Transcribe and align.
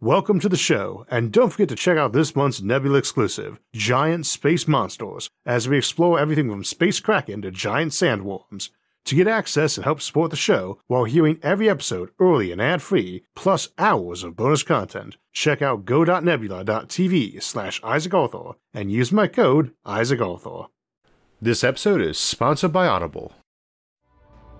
Welcome 0.00 0.38
to 0.40 0.48
the 0.48 0.56
show, 0.56 1.04
and 1.10 1.32
don't 1.32 1.50
forget 1.50 1.68
to 1.70 1.74
check 1.74 1.98
out 1.98 2.12
this 2.12 2.36
month's 2.36 2.62
Nebula 2.62 2.98
exclusive, 2.98 3.58
Giant 3.74 4.26
Space 4.26 4.68
Monsters, 4.68 5.28
as 5.44 5.68
we 5.68 5.76
explore 5.76 6.20
everything 6.20 6.48
from 6.48 6.62
space 6.62 7.00
kraken 7.00 7.42
to 7.42 7.50
giant 7.50 7.90
sandworms. 7.90 8.70
To 9.06 9.16
get 9.16 9.26
access 9.26 9.76
and 9.76 9.84
help 9.84 10.00
support 10.00 10.30
the 10.30 10.36
show 10.36 10.78
while 10.86 11.02
hearing 11.02 11.40
every 11.42 11.68
episode 11.68 12.10
early 12.20 12.52
and 12.52 12.62
ad-free, 12.62 13.24
plus 13.34 13.70
hours 13.76 14.22
of 14.22 14.36
bonus 14.36 14.62
content, 14.62 15.16
check 15.32 15.62
out 15.62 15.84
go.nebula.tv 15.84 17.42
slash 17.42 17.80
Isaac 17.82 18.14
Arthur 18.14 18.52
and 18.72 18.92
use 18.92 19.10
my 19.10 19.26
code 19.26 19.72
Isaac 19.84 20.20
Arthur. 20.20 20.66
This 21.42 21.64
episode 21.64 22.02
is 22.02 22.18
sponsored 22.18 22.72
by 22.72 22.86
Audible. 22.86 23.32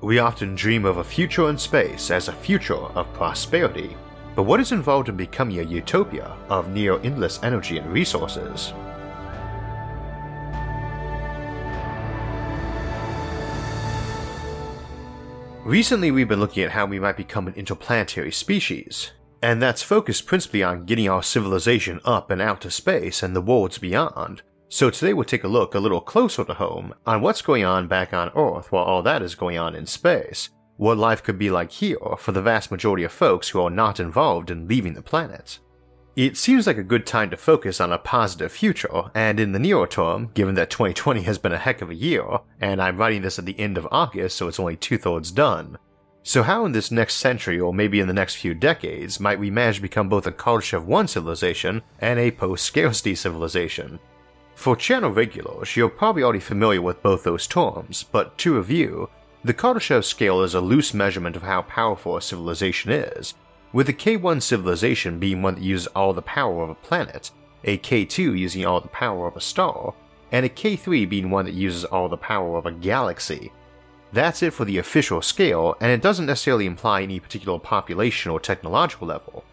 We 0.00 0.18
often 0.18 0.56
dream 0.56 0.84
of 0.84 0.96
a 0.96 1.04
future 1.04 1.48
in 1.48 1.58
space 1.58 2.10
as 2.10 2.26
a 2.26 2.32
future 2.32 2.74
of 2.74 3.12
prosperity 3.14 3.96
but 4.38 4.44
what 4.44 4.60
is 4.60 4.70
involved 4.70 5.08
in 5.08 5.16
becoming 5.16 5.58
a 5.58 5.64
utopia 5.64 6.36
of 6.48 6.68
near 6.68 7.00
endless 7.00 7.42
energy 7.42 7.76
and 7.76 7.92
resources? 7.92 8.72
Recently, 15.64 16.12
we've 16.12 16.28
been 16.28 16.38
looking 16.38 16.62
at 16.62 16.70
how 16.70 16.86
we 16.86 17.00
might 17.00 17.16
become 17.16 17.48
an 17.48 17.54
interplanetary 17.54 18.30
species, 18.30 19.10
and 19.42 19.60
that's 19.60 19.82
focused 19.82 20.26
principally 20.26 20.62
on 20.62 20.84
getting 20.84 21.08
our 21.08 21.24
civilization 21.24 21.98
up 22.04 22.30
and 22.30 22.40
out 22.40 22.60
to 22.60 22.70
space 22.70 23.24
and 23.24 23.34
the 23.34 23.42
worlds 23.42 23.78
beyond. 23.78 24.42
So 24.68 24.88
today 24.88 25.14
we'll 25.14 25.24
take 25.24 25.42
a 25.42 25.48
look 25.48 25.74
a 25.74 25.80
little 25.80 26.00
closer 26.00 26.44
to 26.44 26.54
home 26.54 26.94
on 27.04 27.22
what's 27.22 27.42
going 27.42 27.64
on 27.64 27.88
back 27.88 28.14
on 28.14 28.30
Earth 28.36 28.70
while 28.70 28.84
all 28.84 29.02
that 29.02 29.20
is 29.20 29.34
going 29.34 29.58
on 29.58 29.74
in 29.74 29.86
space, 29.86 30.50
what 30.78 30.96
life 30.96 31.22
could 31.22 31.38
be 31.38 31.50
like 31.50 31.70
here 31.70 31.98
for 32.16 32.32
the 32.32 32.40
vast 32.40 32.70
majority 32.70 33.04
of 33.04 33.12
folks 33.12 33.50
who 33.50 33.60
are 33.60 33.68
not 33.70 34.00
involved 34.00 34.50
in 34.50 34.66
leaving 34.66 34.94
the 34.94 35.02
planet. 35.02 35.58
It 36.16 36.36
seems 36.36 36.66
like 36.66 36.78
a 36.78 36.82
good 36.82 37.06
time 37.06 37.30
to 37.30 37.36
focus 37.36 37.80
on 37.80 37.92
a 37.92 37.98
positive 37.98 38.50
future, 38.50 39.10
and 39.14 39.38
in 39.38 39.52
the 39.52 39.58
nearer 39.58 39.86
term, 39.86 40.30
given 40.34 40.54
that 40.56 40.70
2020 40.70 41.22
has 41.22 41.38
been 41.38 41.52
a 41.52 41.58
heck 41.58 41.82
of 41.82 41.90
a 41.90 41.94
year, 41.94 42.24
and 42.60 42.82
I'm 42.82 42.96
writing 42.96 43.22
this 43.22 43.38
at 43.38 43.44
the 43.44 43.58
end 43.58 43.78
of 43.78 43.86
August 43.92 44.36
so 44.36 44.48
it's 44.48 44.58
only 44.58 44.76
two 44.76 44.98
thirds 44.98 45.30
done. 45.30 45.78
So, 46.24 46.42
how 46.42 46.64
in 46.64 46.72
this 46.72 46.90
next 46.90 47.14
century, 47.14 47.60
or 47.60 47.72
maybe 47.72 48.00
in 48.00 48.08
the 48.08 48.12
next 48.12 48.34
few 48.34 48.52
decades, 48.52 49.20
might 49.20 49.38
we 49.38 49.50
manage 49.50 49.76
to 49.76 49.82
become 49.82 50.08
both 50.08 50.26
a 50.26 50.32
Kardashev 50.32 50.84
1 50.84 51.08
civilization 51.08 51.82
and 52.00 52.18
a 52.18 52.32
post 52.32 52.64
scarcity 52.64 53.14
civilization? 53.14 53.98
For 54.56 54.74
channel 54.74 55.10
regulars, 55.10 55.76
you're 55.76 55.88
probably 55.88 56.24
already 56.24 56.40
familiar 56.40 56.82
with 56.82 57.00
both 57.00 57.22
those 57.22 57.46
terms, 57.46 58.02
but 58.02 58.36
to 58.38 58.56
review, 58.56 59.08
the 59.48 59.54
Kardashev 59.54 60.04
scale 60.04 60.42
is 60.42 60.52
a 60.52 60.60
loose 60.60 60.92
measurement 60.92 61.34
of 61.34 61.40
how 61.40 61.62
powerful 61.62 62.18
a 62.18 62.20
civilization 62.20 62.90
is, 62.90 63.32
with 63.72 63.86
the 63.86 63.94
K1 63.94 64.42
civilization 64.42 65.18
being 65.18 65.40
one 65.40 65.54
that 65.54 65.64
uses 65.64 65.86
all 65.96 66.12
the 66.12 66.20
power 66.20 66.62
of 66.62 66.68
a 66.68 66.74
planet, 66.74 67.30
a 67.64 67.78
K2 67.78 68.38
using 68.38 68.66
all 68.66 68.82
the 68.82 68.88
power 68.88 69.26
of 69.26 69.36
a 69.38 69.40
star, 69.40 69.94
and 70.32 70.44
a 70.44 70.50
K3 70.50 71.08
being 71.08 71.30
one 71.30 71.46
that 71.46 71.54
uses 71.54 71.86
all 71.86 72.10
the 72.10 72.16
power 72.18 72.58
of 72.58 72.66
a 72.66 72.72
galaxy. 72.72 73.50
That's 74.12 74.42
it 74.42 74.52
for 74.52 74.66
the 74.66 74.76
official 74.76 75.22
scale, 75.22 75.76
and 75.80 75.90
it 75.90 76.02
doesn't 76.02 76.26
necessarily 76.26 76.66
imply 76.66 77.00
any 77.00 77.18
particular 77.18 77.58
population 77.58 78.30
or 78.30 78.40
technological 78.40 79.08
level. 79.08 79.44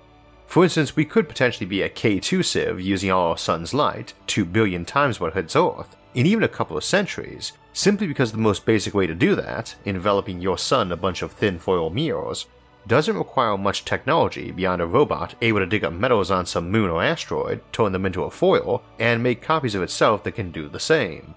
For 0.47 0.65
instance, 0.65 0.97
we 0.97 1.05
could 1.05 1.29
potentially 1.29 1.67
be 1.67 1.83
a 1.83 1.89
K2 1.89 2.43
civ 2.43 2.81
using 2.81 3.11
all 3.11 3.29
our 3.29 3.37
sun's 3.37 3.73
light, 3.73 4.13
2 4.27 4.43
billion 4.43 4.83
times 4.83 5.21
what 5.21 5.35
hits 5.35 5.55
Earth, 5.55 5.95
in 6.15 6.25
even 6.25 6.43
a 6.43 6.49
couple 6.49 6.75
of 6.75 6.83
centuries, 6.83 7.53
simply 7.75 8.07
because 8.07 8.31
the 8.31 8.37
most 8.37 8.65
basic 8.65 8.93
way 8.93 9.05
to 9.05 9.13
do 9.13 9.35
that, 9.35 9.75
enveloping 9.83 10.39
your 10.39 10.57
sun 10.57 10.93
a 10.93 10.95
bunch 10.95 11.21
of 11.21 11.33
thin 11.33 11.59
foil 11.59 11.89
mirrors, 11.89 12.45
doesn't 12.87 13.17
require 13.17 13.57
much 13.57 13.83
technology 13.83 14.49
beyond 14.49 14.81
a 14.81 14.85
robot 14.85 15.35
able 15.41 15.59
to 15.59 15.65
dig 15.65 15.83
up 15.83 15.91
metals 15.91 16.31
on 16.31 16.45
some 16.45 16.71
moon 16.71 16.89
or 16.89 17.03
asteroid, 17.03 17.61
turn 17.73 17.91
them 17.91 18.05
into 18.05 18.23
a 18.23 18.31
foil, 18.31 18.81
and 18.97 19.21
make 19.21 19.41
copies 19.41 19.75
of 19.75 19.81
itself 19.81 20.23
that 20.23 20.31
can 20.31 20.51
do 20.51 20.69
the 20.69 20.79
same. 20.79 21.35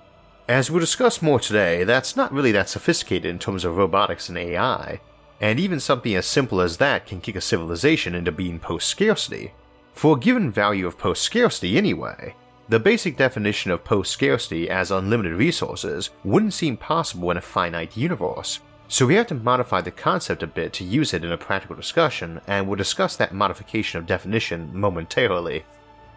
As 0.49 0.71
we'll 0.71 0.81
discuss 0.81 1.21
more 1.21 1.41
today, 1.41 1.83
that's 1.83 2.17
not 2.17 2.33
really 2.33 2.53
that 2.53 2.69
sophisticated 2.69 3.27
in 3.27 3.41
terms 3.41 3.65
of 3.65 3.77
robotics 3.77 4.29
and 4.29 4.39
AI, 4.39 5.01
and 5.41 5.59
even 5.59 5.81
something 5.81 6.15
as 6.15 6.27
simple 6.27 6.61
as 6.61 6.77
that 6.77 7.05
can 7.05 7.21
kick 7.21 7.35
a 7.35 7.41
civilization 7.41 8.15
into 8.15 8.31
being 8.31 8.61
post 8.61 8.89
scarcity. 8.89 9.53
For 9.93 10.17
a 10.17 10.21
given 10.21 10.53
value 10.53 10.87
of 10.87 10.99
post 10.99 11.23
scarcity, 11.23 11.77
anyway, 11.77 12.37
the 12.69 12.79
basic 12.79 13.17
definition 13.17 13.71
of 13.71 13.83
post 13.83 14.13
scarcity 14.13 14.69
as 14.69 14.91
unlimited 14.91 15.33
resources 15.33 16.11
wouldn't 16.23 16.53
seem 16.53 16.77
possible 16.77 17.31
in 17.31 17.39
a 17.39 17.41
finite 17.41 17.97
universe, 17.97 18.61
so 18.89 19.07
we 19.07 19.15
have 19.15 19.27
to 19.29 19.35
modify 19.35 19.81
the 19.81 19.91
concept 19.91 20.43
a 20.43 20.47
bit 20.47 20.73
to 20.75 20.85
use 20.85 21.15
it 21.15 21.25
in 21.25 21.33
a 21.33 21.39
practical 21.39 21.77
discussion, 21.77 22.41
and 22.47 22.67
we'll 22.67 22.77
discuss 22.77 23.17
that 23.17 23.35
modification 23.35 23.99
of 23.99 24.07
definition 24.07 24.71
momentarily. 24.73 25.65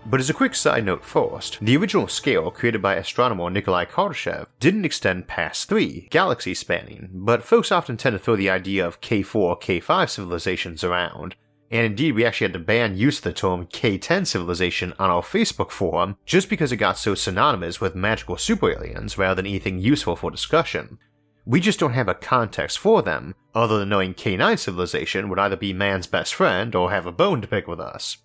But 0.05 0.19
as 0.19 0.29
a 0.29 0.33
quick 0.33 0.55
side 0.55 0.85
note 0.85 1.05
first, 1.05 1.59
the 1.61 1.77
original 1.77 2.07
scale 2.07 2.49
created 2.49 2.81
by 2.81 2.95
astronomer 2.95 3.49
Nikolai 3.49 3.85
Kardashev 3.85 4.47
didn't 4.59 4.85
extend 4.85 5.27
past 5.27 5.69
3, 5.69 6.07
galaxy 6.09 6.53
spanning, 6.53 7.09
but 7.13 7.43
folks 7.43 7.71
often 7.71 7.97
tend 7.97 8.13
to 8.13 8.19
throw 8.19 8.35
the 8.35 8.49
idea 8.49 8.85
of 8.85 8.99
K4 8.99 9.35
or 9.35 9.59
K5 9.59 10.09
civilizations 10.09 10.83
around, 10.83 11.35
and 11.71 11.85
indeed 11.85 12.13
we 12.13 12.25
actually 12.25 12.45
had 12.45 12.53
to 12.53 12.59
ban 12.59 12.97
use 12.97 13.17
of 13.19 13.23
the 13.23 13.33
term 13.33 13.65
K10 13.65 14.27
civilization 14.27 14.93
on 14.99 15.09
our 15.09 15.21
Facebook 15.21 15.71
forum 15.71 16.17
just 16.25 16.49
because 16.49 16.71
it 16.71 16.77
got 16.77 16.97
so 16.97 17.15
synonymous 17.15 17.79
with 17.79 17.95
magical 17.95 18.37
super 18.37 18.71
aliens 18.71 19.17
rather 19.17 19.35
than 19.35 19.47
anything 19.47 19.79
useful 19.79 20.15
for 20.15 20.29
discussion. 20.29 20.99
We 21.45 21.59
just 21.59 21.79
don't 21.79 21.93
have 21.93 22.09
a 22.09 22.13
context 22.13 22.77
for 22.77 23.01
them, 23.01 23.33
other 23.55 23.79
than 23.79 23.89
knowing 23.89 24.13
K9 24.13 24.59
civilization 24.59 25.29
would 25.29 25.39
either 25.39 25.55
be 25.55 25.73
man's 25.73 26.05
best 26.05 26.35
friend 26.35 26.75
or 26.75 26.91
have 26.91 27.05
a 27.05 27.11
bone 27.11 27.41
to 27.41 27.47
pick 27.47 27.67
with 27.67 27.79
us. 27.79 28.17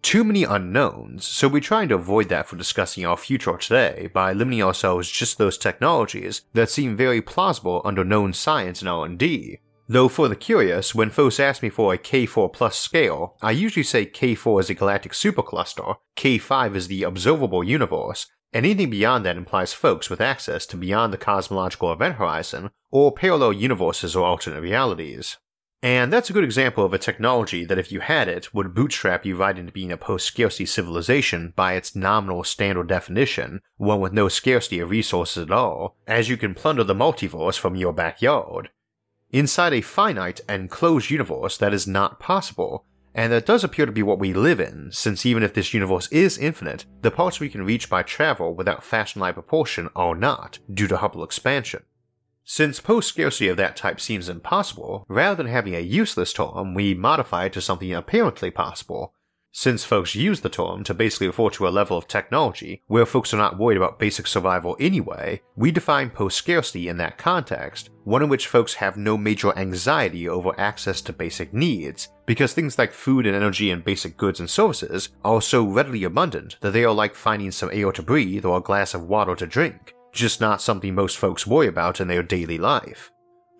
Too 0.00 0.24
many 0.24 0.42
unknowns, 0.42 1.24
so 1.24 1.46
we're 1.46 1.60
trying 1.60 1.88
to 1.90 1.94
avoid 1.94 2.28
that 2.30 2.48
for 2.48 2.56
discussing 2.56 3.06
our 3.06 3.16
future 3.16 3.56
today 3.56 4.10
by 4.12 4.32
limiting 4.32 4.62
ourselves 4.62 5.08
just 5.08 5.38
those 5.38 5.56
technologies 5.56 6.42
that 6.54 6.70
seem 6.70 6.96
very 6.96 7.22
plausible 7.22 7.82
under 7.84 8.04
known 8.04 8.32
science 8.32 8.80
and 8.80 8.88
R&D, 8.88 9.60
Though 9.92 10.08
for 10.08 10.26
the 10.26 10.36
curious, 10.36 10.94
when 10.94 11.10
folks 11.10 11.38
ask 11.38 11.62
me 11.62 11.68
for 11.68 11.92
a 11.92 11.98
K4 11.98 12.50
plus 12.50 12.78
scale, 12.78 13.36
I 13.42 13.50
usually 13.50 13.82
say 13.82 14.06
K4 14.06 14.60
is 14.60 14.70
a 14.70 14.74
galactic 14.74 15.12
supercluster, 15.12 15.96
K5 16.16 16.74
is 16.74 16.88
the 16.88 17.02
observable 17.02 17.62
universe, 17.62 18.26
and 18.54 18.64
anything 18.64 18.88
beyond 18.88 19.26
that 19.26 19.36
implies 19.36 19.74
folks 19.74 20.08
with 20.08 20.22
access 20.22 20.64
to 20.64 20.78
beyond 20.78 21.12
the 21.12 21.18
cosmological 21.18 21.92
event 21.92 22.14
horizon, 22.14 22.70
or 22.90 23.12
parallel 23.12 23.52
universes 23.52 24.16
or 24.16 24.24
alternate 24.24 24.62
realities. 24.62 25.36
And 25.82 26.10
that's 26.10 26.30
a 26.30 26.32
good 26.32 26.44
example 26.44 26.86
of 26.86 26.94
a 26.94 26.98
technology 26.98 27.66
that, 27.66 27.78
if 27.78 27.92
you 27.92 28.00
had 28.00 28.28
it, 28.28 28.54
would 28.54 28.74
bootstrap 28.74 29.26
you 29.26 29.36
right 29.36 29.58
into 29.58 29.72
being 29.72 29.92
a 29.92 29.98
post 29.98 30.26
scarcity 30.26 30.64
civilization 30.64 31.52
by 31.54 31.74
its 31.74 31.94
nominal 31.94 32.44
standard 32.44 32.88
definition, 32.88 33.60
one 33.76 34.00
with 34.00 34.14
no 34.14 34.30
scarcity 34.30 34.80
of 34.80 34.88
resources 34.88 35.42
at 35.42 35.50
all, 35.50 35.98
as 36.06 36.30
you 36.30 36.38
can 36.38 36.54
plunder 36.54 36.82
the 36.82 36.94
multiverse 36.94 37.58
from 37.58 37.76
your 37.76 37.92
backyard. 37.92 38.70
Inside 39.32 39.72
a 39.72 39.80
finite 39.80 40.42
and 40.46 40.70
closed 40.70 41.08
universe, 41.08 41.56
that 41.56 41.72
is 41.72 41.86
not 41.86 42.20
possible, 42.20 42.84
and 43.14 43.32
that 43.32 43.46
does 43.46 43.64
appear 43.64 43.86
to 43.86 43.92
be 43.92 44.02
what 44.02 44.18
we 44.18 44.34
live 44.34 44.60
in, 44.60 44.90
since 44.92 45.24
even 45.24 45.42
if 45.42 45.54
this 45.54 45.72
universe 45.72 46.06
is 46.08 46.36
infinite, 46.36 46.84
the 47.00 47.10
parts 47.10 47.40
we 47.40 47.48
can 47.48 47.64
reach 47.64 47.88
by 47.88 48.02
travel 48.02 48.54
without 48.54 48.84
fashion 48.84 49.22
light 49.22 49.32
propulsion 49.32 49.88
are 49.96 50.14
not, 50.14 50.58
due 50.72 50.86
to 50.86 50.98
Hubble 50.98 51.24
expansion. 51.24 51.82
Since 52.44 52.80
post 52.80 53.08
scarcity 53.08 53.48
of 53.48 53.56
that 53.56 53.74
type 53.74 54.00
seems 54.00 54.28
impossible, 54.28 55.06
rather 55.08 55.42
than 55.42 55.50
having 55.50 55.74
a 55.74 55.80
useless 55.80 56.34
term, 56.34 56.74
we 56.74 56.92
modify 56.92 57.46
it 57.46 57.54
to 57.54 57.62
something 57.62 57.94
apparently 57.94 58.50
possible, 58.50 59.14
since 59.52 59.84
folks 59.84 60.14
use 60.14 60.40
the 60.40 60.48
term 60.48 60.82
to 60.82 60.94
basically 60.94 61.26
refer 61.26 61.50
to 61.50 61.68
a 61.68 61.70
level 61.70 61.96
of 61.96 62.08
technology 62.08 62.82
where 62.86 63.06
folks 63.06 63.32
are 63.32 63.38
not 63.38 63.58
worried 63.58 63.76
about 63.76 63.98
basic 63.98 64.26
survival 64.26 64.76
anyway, 64.80 65.40
we 65.56 65.70
define 65.70 66.10
post 66.10 66.36
scarcity 66.36 66.88
in 66.88 66.96
that 66.96 67.18
context, 67.18 67.90
one 68.04 68.22
in 68.22 68.28
which 68.28 68.46
folks 68.46 68.74
have 68.74 68.96
no 68.96 69.16
major 69.16 69.56
anxiety 69.56 70.28
over 70.28 70.58
access 70.58 71.00
to 71.02 71.12
basic 71.12 71.52
needs, 71.52 72.08
because 72.26 72.52
things 72.52 72.78
like 72.78 72.92
food 72.92 73.26
and 73.26 73.36
energy 73.36 73.70
and 73.70 73.84
basic 73.84 74.16
goods 74.16 74.40
and 74.40 74.48
services 74.48 75.10
are 75.24 75.42
so 75.42 75.64
readily 75.64 76.04
abundant 76.04 76.56
that 76.60 76.72
they 76.72 76.84
are 76.84 76.92
like 76.92 77.14
finding 77.14 77.50
some 77.50 77.70
air 77.72 77.92
to 77.92 78.02
breathe 78.02 78.44
or 78.44 78.58
a 78.58 78.62
glass 78.62 78.94
of 78.94 79.04
water 79.04 79.36
to 79.36 79.46
drink, 79.46 79.94
just 80.12 80.40
not 80.40 80.62
something 80.62 80.94
most 80.94 81.18
folks 81.18 81.46
worry 81.46 81.66
about 81.66 82.00
in 82.00 82.08
their 82.08 82.22
daily 82.22 82.58
life. 82.58 83.10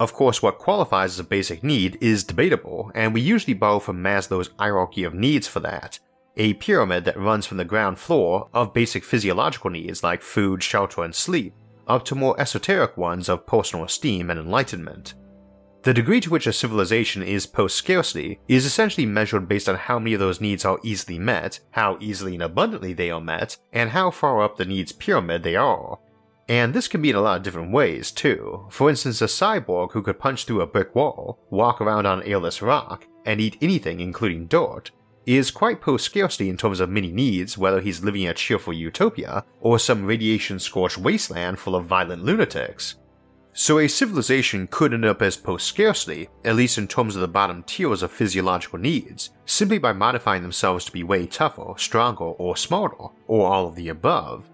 Of 0.03 0.15
course, 0.15 0.43
what 0.43 0.59
qualifies 0.59 1.13
as 1.13 1.21
a 1.21 1.25
basic 1.25 1.63
need 1.63 1.97
is 2.01 2.25
debatable, 2.25 2.91
and 2.93 3.15
we 3.15 3.21
usually 3.21 3.55
borrow 3.55 3.79
from 3.79 4.03
Maslow's 4.03 4.51
hierarchy 4.59 5.05
of 5.05 5.15
needs 5.15 5.47
for 5.47 5.61
that, 5.61 6.01
a 6.37 6.55
pyramid 6.55 7.05
that 7.05 7.17
runs 7.17 7.47
from 7.47 7.59
the 7.59 7.65
ground 7.65 8.01
floor 8.01 8.49
of 8.53 8.75
basic 8.75 9.05
physiological 9.05 9.71
needs 9.71 10.03
like 10.03 10.21
food, 10.21 10.61
shelter, 10.61 11.05
and 11.05 11.15
sleep, 11.15 11.55
up 11.87 12.05
to 12.07 12.17
more 12.17 12.35
esoteric 12.41 12.97
ones 12.97 13.29
of 13.29 13.47
personal 13.47 13.85
esteem 13.85 14.29
and 14.29 14.41
enlightenment. 14.41 15.15
The 15.85 15.95
degree 15.95 16.21
to 16.23 16.31
which 16.31 16.49
a 16.49 16.53
civilization 16.53 17.23
is 17.23 17.47
post 17.47 17.77
scarcity 17.77 18.41
is 18.49 18.67
essentially 18.67 19.07
measured 19.07 19.47
based 19.47 19.69
on 19.69 19.77
how 19.77 20.01
many 20.01 20.15
of 20.15 20.21
those 20.21 20.41
needs 20.41 20.65
are 20.65 20.81
easily 20.83 21.21
met, 21.21 21.61
how 21.71 21.97
easily 22.01 22.35
and 22.35 22.43
abundantly 22.43 22.93
they 22.93 23.13
are 23.13 23.21
met, 23.21 23.57
and 23.73 23.91
how 23.91 24.11
far 24.11 24.43
up 24.43 24.57
the 24.57 24.65
needs 24.65 24.91
pyramid 24.91 25.45
they 25.45 25.55
are, 25.55 26.01
and 26.53 26.75
this 26.75 26.87
can 26.87 27.01
be 27.01 27.09
in 27.09 27.17
a 27.17 27.21
lot 27.23 27.39
of 27.39 27.43
different 27.43 27.73
ways, 27.73 28.11
too. 28.11 28.67
For 28.69 28.91
instance, 28.91 29.23
a 29.23 29.25
cyborg 29.25 29.93
who 29.93 30.03
could 30.03 30.19
punch 30.19 30.45
through 30.45 30.61
a 30.61 30.67
brick 30.67 30.95
wall, 30.95 31.39
walk 31.49 31.81
around 31.81 32.05
on 32.05 32.23
airless 32.25 32.61
rock, 32.61 33.07
and 33.25 33.41
eat 33.41 33.57
anything 33.63 34.01
including 34.01 34.49
dirt, 34.49 34.91
is 35.25 35.51
quite 35.51 35.81
post 35.81 36.05
scarcity 36.05 36.51
in 36.51 36.59
terms 36.59 36.79
of 36.79 36.91
many 36.91 37.11
needs, 37.11 37.57
whether 37.57 37.81
he's 37.81 38.05
living 38.05 38.25
in 38.25 38.29
a 38.29 38.35
cheerful 38.35 38.75
utopia 38.75 39.47
or 39.63 39.79
some 39.79 40.05
radiation 40.05 40.59
scorched 40.59 40.99
wasteland 40.99 41.59
full 41.59 41.75
of 41.75 41.87
violent 41.87 42.23
lunatics. 42.23 42.97
So 43.55 43.79
a 43.79 43.89
civilization 43.89 44.67
could 44.67 44.93
end 44.93 45.07
up 45.07 45.23
as 45.23 45.39
post 45.39 45.67
scarcity, 45.67 46.29
at 46.45 46.57
least 46.57 46.77
in 46.77 46.87
terms 46.87 47.15
of 47.15 47.23
the 47.23 47.29
bottom 47.29 47.63
tiers 47.63 48.03
of 48.03 48.13
physiological 48.13 48.79
needs, 48.79 49.31
simply 49.47 49.79
by 49.79 49.95
modifying 49.95 50.43
themselves 50.43 50.85
to 50.85 50.93
be 50.93 51.03
way 51.03 51.27
tougher, 51.27 51.73
stronger, 51.79 52.25
or 52.25 52.59
smarter, 52.59 53.07
or 53.27 53.51
all 53.51 53.69
of 53.69 53.75
the 53.75 53.89
above. 53.89 54.51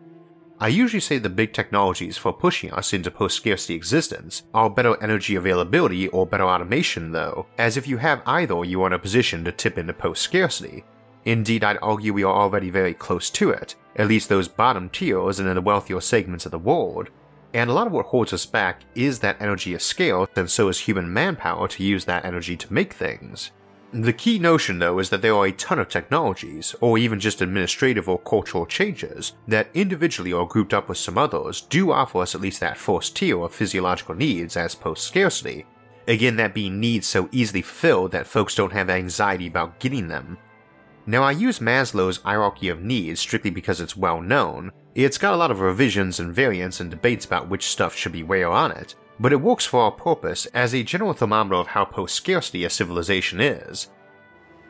I 0.60 0.66
usually 0.66 1.00
say 1.00 1.19
the 1.19 1.28
big 1.28 1.52
technologies 1.52 2.16
for 2.16 2.32
pushing 2.32 2.72
us 2.72 2.93
into 2.93 3.12
post 3.12 3.37
scarcity 3.37 3.75
existence 3.75 4.43
are 4.52 4.69
better 4.69 5.00
energy 5.00 5.37
availability 5.37 6.08
or 6.08 6.26
better 6.26 6.43
automation, 6.43 7.12
though, 7.12 7.46
as 7.58 7.76
if 7.76 7.87
you 7.87 7.96
have 7.99 8.22
either, 8.26 8.64
you 8.64 8.82
are 8.82 8.88
in 8.88 8.93
a 8.93 8.99
position 8.99 9.44
to 9.44 9.52
tip 9.52 9.78
into 9.78 9.93
post 9.93 10.20
scarcity. 10.20 10.82
Indeed, 11.25 11.62
I'd 11.62 11.78
argue 11.81 12.12
we 12.12 12.25
are 12.25 12.34
already 12.34 12.70
very 12.70 12.93
close 12.93 13.31
to 13.31 13.50
it, 13.50 13.76
at 13.94 14.08
least 14.08 14.28
those 14.28 14.49
bottom 14.49 14.88
tiers 14.88 15.38
and 15.38 15.49
in 15.49 15.55
the 15.55 15.60
wealthier 15.60 16.00
segments 16.00 16.44
of 16.44 16.50
the 16.50 16.58
world, 16.58 17.08
and 17.55 17.70
a 17.70 17.72
lot 17.72 17.87
of 17.87 17.93
what 17.93 18.06
holds 18.06 18.32
us 18.32 18.44
back 18.44 18.82
is 18.96 19.20
that 19.20 19.40
energy 19.40 19.75
of 19.75 19.82
scale, 19.82 20.28
and 20.34 20.50
so 20.50 20.69
is 20.69 20.81
human 20.81 21.12
manpower 21.12 21.69
to 21.69 21.84
use 21.84 22.05
that 22.05 22.25
energy 22.25 22.56
to 22.56 22.72
make 22.72 22.94
things. 22.94 23.52
The 23.93 24.12
key 24.12 24.38
notion, 24.38 24.79
though, 24.79 24.99
is 24.99 25.08
that 25.11 25.23
there 25.23 25.35
are 25.35 25.46
a 25.46 25.52
ton 25.52 25.79
of 25.79 25.88
technologies, 25.88 26.75
or 26.81 26.99
even 26.99 27.19
just 27.19 27.40
administrative 27.40 28.08
or 28.08 28.19
cultural 28.19 28.67
changes, 28.67 29.32
that 29.46 29.70
individually 29.73 30.32
or 30.32 30.46
grouped 30.46 30.75
up 30.75 30.88
with 30.88 30.99
some 30.99 31.17
others 31.17 31.62
do 31.62 31.90
offer 31.90 32.19
us 32.20 32.35
at 32.35 32.40
least 32.40 32.61
that 32.61 32.76
first 32.76 33.17
tier 33.17 33.40
of 33.40 33.55
physiological 33.55 34.14
needs 34.14 34.56
as 34.56 34.75
post 34.75 35.05
scarcity. 35.06 35.64
Again, 36.06 36.37
that 36.37 36.55
being 36.55 36.81
needs 36.81 37.06
so 37.06 37.29
easily 37.32 37.62
fulfilled 37.62 38.12
that 38.12 38.26
folks 38.26 38.55
don't 38.55 38.73
have 38.73 38.90
anxiety 38.90 39.46
about 39.46 39.79
getting 39.79 40.08
them, 40.08 40.38
now, 41.08 41.23
I 41.23 41.31
use 41.31 41.58
Maslow's 41.58 42.19
hierarchy 42.19 42.69
of 42.69 42.82
needs 42.82 43.19
strictly 43.19 43.49
because 43.50 43.81
it's 43.81 43.96
well 43.96 44.20
known. 44.20 44.70
It's 44.94 45.17
got 45.17 45.32
a 45.32 45.38
lot 45.38 45.50
of 45.50 45.61
revisions 45.61 46.20
and 46.20 46.34
variants 46.34 46.81
and 46.81 46.91
debates 46.91 47.25
about 47.25 47.49
which 47.49 47.64
stuff 47.64 47.94
should 47.94 48.12
be 48.12 48.23
where 48.23 48.50
on 48.50 48.73
it, 48.73 48.94
but 49.20 49.32
it 49.32 49.41
works 49.41 49.67
for 49.67 49.81
our 49.81 49.91
purpose 49.91 50.47
as 50.47 50.75
a 50.75 50.82
general 50.82 51.12
thermometer 51.12 51.56
of 51.56 51.69
how 51.69 51.85
post 51.85 52.15
scarcity 52.15 52.65
a 52.65 52.70
civilization 52.70 53.41
is. 53.41 53.88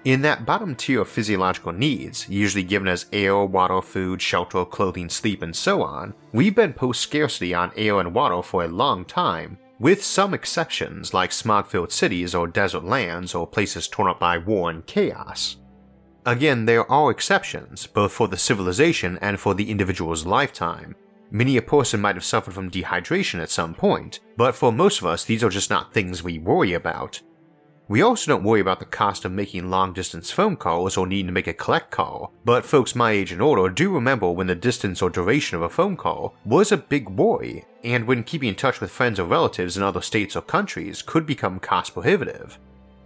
In 0.04 0.22
that 0.22 0.46
bottom 0.46 0.74
tier 0.74 1.02
of 1.02 1.08
physiological 1.08 1.72
needs, 1.72 2.28
usually 2.28 2.62
given 2.62 2.88
as 2.88 3.06
air, 3.12 3.44
water, 3.44 3.82
food, 3.82 4.22
shelter, 4.22 4.64
clothing, 4.64 5.08
sleep, 5.08 5.42
and 5.42 5.54
so 5.54 5.82
on, 5.82 6.14
we've 6.32 6.54
been 6.54 6.72
post 6.72 7.00
scarcity 7.00 7.52
on 7.52 7.72
air 7.76 7.98
and 7.98 8.14
water 8.14 8.42
for 8.42 8.64
a 8.64 8.68
long 8.68 9.04
time, 9.04 9.58
with 9.78 10.02
some 10.02 10.34
exceptions 10.34 11.12
like 11.12 11.32
smog 11.32 11.66
filled 11.66 11.92
cities 11.92 12.34
or 12.34 12.46
desert 12.46 12.84
lands 12.84 13.34
or 13.34 13.46
places 13.46 13.88
torn 13.88 14.08
up 14.08 14.20
by 14.20 14.38
war 14.38 14.70
and 14.70 14.86
chaos. 14.86 15.56
Again, 16.24 16.64
there 16.66 16.90
are 16.90 17.10
exceptions, 17.10 17.86
both 17.86 18.12
for 18.12 18.28
the 18.28 18.36
civilization 18.36 19.18
and 19.20 19.40
for 19.40 19.54
the 19.54 19.70
individual's 19.70 20.26
lifetime. 20.26 20.94
Many 21.30 21.58
a 21.58 21.62
person 21.62 22.00
might 22.00 22.16
have 22.16 22.24
suffered 22.24 22.54
from 22.54 22.70
dehydration 22.70 23.42
at 23.42 23.50
some 23.50 23.74
point, 23.74 24.20
but 24.36 24.54
for 24.54 24.72
most 24.72 25.00
of 25.00 25.06
us, 25.06 25.24
these 25.24 25.44
are 25.44 25.50
just 25.50 25.68
not 25.68 25.92
things 25.92 26.22
we 26.22 26.38
worry 26.38 26.72
about. 26.72 27.20
We 27.86 28.02
also 28.02 28.30
don't 28.30 28.44
worry 28.44 28.60
about 28.60 28.80
the 28.80 28.84
cost 28.84 29.24
of 29.24 29.32
making 29.32 29.70
long 29.70 29.94
distance 29.94 30.30
phone 30.30 30.56
calls 30.56 30.96
or 30.96 31.06
needing 31.06 31.26
to 31.26 31.32
make 31.32 31.46
a 31.46 31.54
collect 31.54 31.90
call, 31.90 32.32
but 32.44 32.66
folks 32.66 32.94
my 32.94 33.12
age 33.12 33.32
and 33.32 33.40
older 33.40 33.70
do 33.70 33.90
remember 33.90 34.30
when 34.30 34.46
the 34.46 34.54
distance 34.54 35.00
or 35.00 35.08
duration 35.08 35.56
of 35.56 35.62
a 35.62 35.70
phone 35.70 35.96
call 35.96 36.34
was 36.44 36.70
a 36.70 36.76
big 36.76 37.08
worry, 37.08 37.64
and 37.84 38.06
when 38.06 38.24
keeping 38.24 38.50
in 38.50 38.54
touch 38.54 38.80
with 38.80 38.90
friends 38.90 39.18
or 39.18 39.24
relatives 39.24 39.76
in 39.76 39.82
other 39.82 40.02
states 40.02 40.36
or 40.36 40.42
countries 40.42 41.00
could 41.00 41.24
become 41.24 41.58
cost 41.58 41.94
prohibitive. 41.94 42.58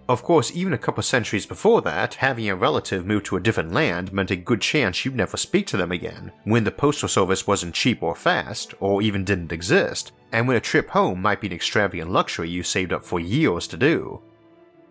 Of 0.09 0.25
course, 0.25 0.51
even 0.55 0.73
a 0.73 0.79
couple 0.79 1.03
centuries 1.03 1.47
before 1.47 1.81
that, 1.83 2.15
having 2.15 2.49
a 2.51 2.57
relative 2.57 3.07
move 3.07 3.23
to 3.25 3.37
a 3.37 3.41
different 3.41 3.73
land 3.73 4.13
meant 4.13 4.33
a 4.33 4.37
good 4.37 4.61
chance 4.61 5.05
you'd 5.05 5.15
never 5.15 5.37
speak 5.37 5.67
to 5.69 5.77
them 5.77 5.93
again, 5.93 6.33
when 6.45 6.65
the 6.65 6.73
postal 6.73 7.09
service 7.09 7.47
wasn't 7.47 7.75
cheap 7.75 8.03
or 8.03 8.15
fast, 8.15 8.75
or 8.81 9.01
even 9.01 9.25
didn't 9.25 9.53
exist, 9.53 10.13
and 10.33 10.49
when 10.49 10.57
a 10.57 10.61
trip 10.61 10.91
home 10.91 11.23
might 11.23 11.41
be 11.41 11.47
an 11.47 11.53
extravagant 11.53 12.11
luxury 12.11 12.51
you 12.51 12.63
saved 12.63 12.93
up 12.93 13.05
for 13.05 13.21
years 13.21 13.67
to 13.69 13.77
do. 13.77 14.21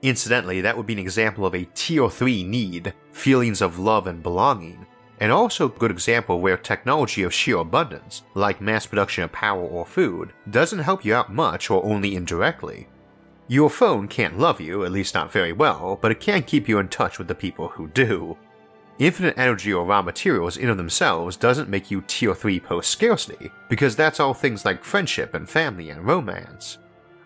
Incidentally, 0.02 0.62
that 0.62 0.76
would 0.76 0.88
be 0.88 0.94
an 0.94 1.00
example 1.00 1.46
of 1.46 1.54
a 1.54 1.68
tier 1.76 2.10
3 2.10 2.44
need, 2.44 2.94
feelings 3.12 3.62
of 3.62 3.78
love 3.78 4.08
and 4.08 4.24
belonging, 4.24 4.88
and 5.20 5.32
also 5.32 5.66
a 5.68 5.78
good 5.78 5.92
example 5.92 6.40
where 6.40 6.58
technology 6.58 7.22
of 7.22 7.34
sheer 7.34 7.58
abundance, 7.58 8.24
like 8.34 8.60
mass 8.62 8.88
production 8.88 9.24
of 9.24 9.32
power 9.32 9.62
or 9.62 9.86
food, 9.86 10.34
doesn't 10.50 10.80
help 10.80 11.06
you 11.06 11.14
out 11.14 11.32
much 11.32 11.70
or 11.70 11.86
only 11.86 12.16
indirectly, 12.16 12.88
your 13.52 13.70
phone 13.70 14.08
can't 14.08 14.40
love 14.40 14.62
you, 14.62 14.86
at 14.86 14.94
least 14.94 15.14
not 15.14 15.30
very 15.30 15.52
well, 15.52 16.00
but 16.02 16.10
it 16.10 16.22
can 16.22 16.42
keep 16.42 16.70
you 16.70 16.80
in 16.80 16.88
touch 16.88 17.18
with 17.18 17.28
the 17.28 17.36
people 17.36 17.68
who 17.68 17.86
do. 17.90 18.38
Infinite 18.98 19.38
energy 19.38 19.74
or 19.74 19.84
raw 19.84 20.02
materials 20.02 20.56
in 20.56 20.70
of 20.70 20.78
themselves 20.78 21.36
doesn't 21.36 21.68
make 21.68 21.92
you 21.92 22.02
tier 22.08 22.34
3 22.34 22.62
post 22.62 22.90
scarcity, 22.90 23.52
because 23.68 23.94
that's 23.94 24.22
all 24.22 24.34
things 24.34 24.64
like 24.64 24.86
friendship 24.86 25.34
and 25.34 25.50
family 25.50 25.90
and 25.90 26.06
romance. 26.06 26.78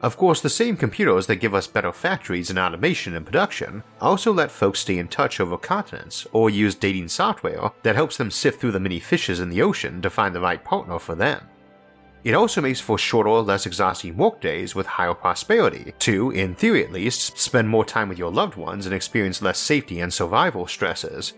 Of 0.02 0.18
course, 0.18 0.42
the 0.42 0.50
same 0.50 0.78
computers 0.78 1.28
that 1.28 1.36
give 1.36 1.54
us 1.54 1.68
better 1.68 1.92
factories 1.92 2.50
and 2.50 2.58
automation 2.58 3.16
and 3.16 3.24
production 3.24 3.84
also 4.02 4.34
let 4.34 4.50
folks 4.50 4.80
stay 4.80 4.98
in 4.98 5.10
touch 5.10 5.40
over 5.40 5.60
continents 5.60 6.26
or 6.32 6.50
use 6.50 6.74
dating 6.74 7.10
software 7.10 7.70
that 7.84 7.96
helps 7.96 8.18
them 8.18 8.32
sift 8.32 8.60
through 8.60 8.72
the 8.72 8.80
many 8.80 9.00
fishes 9.00 9.40
in 9.40 9.50
the 9.50 9.62
ocean 9.62 10.02
to 10.02 10.10
find 10.10 10.34
the 10.34 10.42
right 10.42 10.64
partner 10.64 10.98
for 10.98 11.14
them. 11.14 11.48
It 12.26 12.34
also 12.34 12.60
makes 12.60 12.80
for 12.80 12.98
shorter, 12.98 13.30
less 13.30 13.68
exhausting 13.68 14.18
workdays 14.18 14.74
with 14.74 14.88
higher 14.88 15.14
prosperity, 15.14 15.94
to, 16.00 16.32
in 16.32 16.56
theory 16.56 16.84
at 16.84 16.92
least, 16.92 17.38
spend 17.38 17.70
more 17.70 17.86
time 17.86 18.10
with 18.10 18.18
your 18.18 18.32
loved 18.32 18.56
ones 18.56 18.88
and 18.88 18.96
experience 18.96 19.44
less 19.44 19.60
safety 19.60 20.00
and 20.00 20.12
survival 20.12 20.66
stresses. 20.66 21.34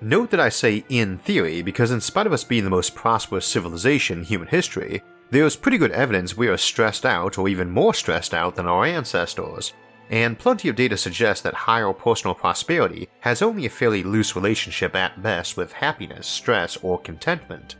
Note 0.00 0.30
that 0.30 0.40
I 0.40 0.48
say 0.48 0.82
in 0.88 1.18
theory 1.18 1.60
because, 1.60 1.90
in 1.90 2.00
spite 2.00 2.26
of 2.26 2.32
us 2.32 2.42
being 2.42 2.64
the 2.64 2.70
most 2.70 2.94
prosperous 2.94 3.44
civilization 3.44 4.20
in 4.20 4.24
human 4.24 4.48
history, 4.48 5.02
there 5.30 5.44
is 5.44 5.56
pretty 5.56 5.76
good 5.76 5.92
evidence 5.92 6.34
we 6.34 6.48
are 6.48 6.56
stressed 6.56 7.04
out 7.04 7.36
or 7.36 7.46
even 7.46 7.68
more 7.68 7.92
stressed 7.92 8.32
out 8.32 8.54
than 8.54 8.66
our 8.66 8.86
ancestors, 8.86 9.74
and 10.08 10.38
plenty 10.38 10.70
of 10.70 10.76
data 10.76 10.96
suggests 10.96 11.42
that 11.42 11.52
higher 11.52 11.92
personal 11.92 12.34
prosperity 12.34 13.10
has 13.20 13.42
only 13.42 13.66
a 13.66 13.70
fairly 13.70 14.02
loose 14.02 14.34
relationship 14.34 14.94
at 14.96 15.22
best 15.22 15.58
with 15.58 15.70
happiness, 15.70 16.26
stress, 16.26 16.78
or 16.78 16.98
contentment. 16.98 17.76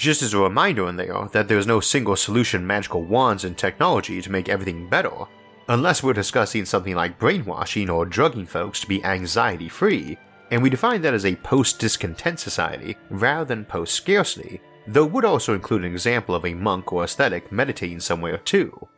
Just 0.00 0.22
as 0.22 0.32
a 0.32 0.38
reminder 0.38 0.88
in 0.88 0.96
there 0.96 1.28
that 1.32 1.46
there's 1.46 1.66
no 1.66 1.78
single 1.78 2.16
solution 2.16 2.66
magical 2.66 3.02
wands 3.02 3.44
and 3.44 3.54
technology 3.54 4.22
to 4.22 4.32
make 4.32 4.48
everything 4.48 4.88
better, 4.88 5.26
unless 5.68 6.02
we're 6.02 6.14
discussing 6.14 6.64
something 6.64 6.94
like 6.94 7.18
brainwashing 7.18 7.90
or 7.90 8.06
drugging 8.06 8.46
folks 8.46 8.80
to 8.80 8.86
be 8.86 9.04
anxiety 9.04 9.68
free, 9.68 10.16
and 10.50 10.62
we 10.62 10.70
define 10.70 11.02
that 11.02 11.12
as 11.12 11.26
a 11.26 11.36
post 11.36 11.78
discontent 11.78 12.40
society 12.40 12.96
rather 13.10 13.44
than 13.44 13.66
post 13.66 13.94
scarcity, 13.94 14.62
though 14.86 15.04
would 15.04 15.26
also 15.26 15.52
include 15.52 15.84
an 15.84 15.92
example 15.92 16.34
of 16.34 16.46
a 16.46 16.54
monk 16.54 16.94
or 16.94 17.04
ascetic 17.04 17.52
meditating 17.52 18.00
somewhere 18.00 18.38
too. 18.38 18.88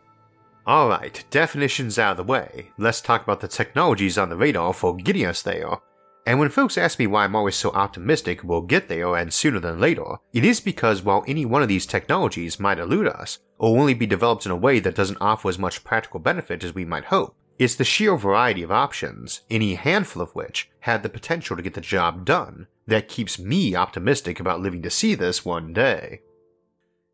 Alright, 0.69 1.25
definitions 1.33 1.99
out 1.99 2.13
of 2.13 2.17
the 2.19 2.33
way, 2.33 2.71
let's 2.79 3.01
talk 3.01 3.25
about 3.25 3.41
the 3.41 3.49
technologies 3.49 4.19
on 4.19 4.29
the 4.29 4.37
radar 4.37 4.73
for 4.73 4.95
getting 4.95 5.27
us 5.27 5.43
there, 5.43 5.79
and 6.27 6.39
when 6.39 6.51
folks 6.51 6.79
ask 6.79 6.99
me 6.99 7.07
why 7.07 7.25
I'm 7.25 7.35
always 7.35 7.57
so 7.57 7.71
optimistic 7.71 8.45
we'll 8.45 8.63
get 8.63 8.89
there 8.89 9.17
and 9.17 9.33
sooner 9.33 9.59
than 9.59 9.81
later, 9.81 10.17
it 10.33 10.45
is 10.45 10.61
because 10.61 11.03
while 11.03 11.25
any 11.27 11.45
one 11.45 11.63
of 11.63 11.69
these 11.69 11.87
technologies 11.87 12.61
might 12.61 12.79
elude 12.79 13.09
us, 13.09 13.41
or 13.59 13.79
only 13.79 13.95
be 13.95 14.07
developed 14.07 14.47
in 14.47 14.53
a 14.53 14.57
way 14.57 14.79
that 14.81 14.95
doesn't 14.95 15.21
offer 15.21 15.49
as 15.49 15.59
much 15.59 15.85
practical 15.85 16.21
benefit 16.21 16.63
as 16.63 16.75
we 16.75 16.85
might 16.85 17.07
hope, 17.07 17.35
it's 17.59 17.75
the 17.75 17.85
sheer 17.85 18.17
variety 18.17 18.63
of 18.63 18.71
options, 18.71 19.43
any 19.51 19.75
handful 19.75 20.23
of 20.23 20.31
which 20.33 20.71
had 20.81 21.03
the 21.03 21.09
potential 21.09 21.57
to 21.57 21.63
get 21.63 21.75
the 21.75 21.81
job 21.81 22.25
done, 22.25 22.67
that 22.87 23.09
keeps 23.09 23.39
me 23.39 23.75
optimistic 23.75 24.41
about 24.41 24.61
living 24.61 24.83
to 24.83 24.91
see 24.91 25.15
this 25.15 25.45
one 25.45 25.73
day. 25.73 26.21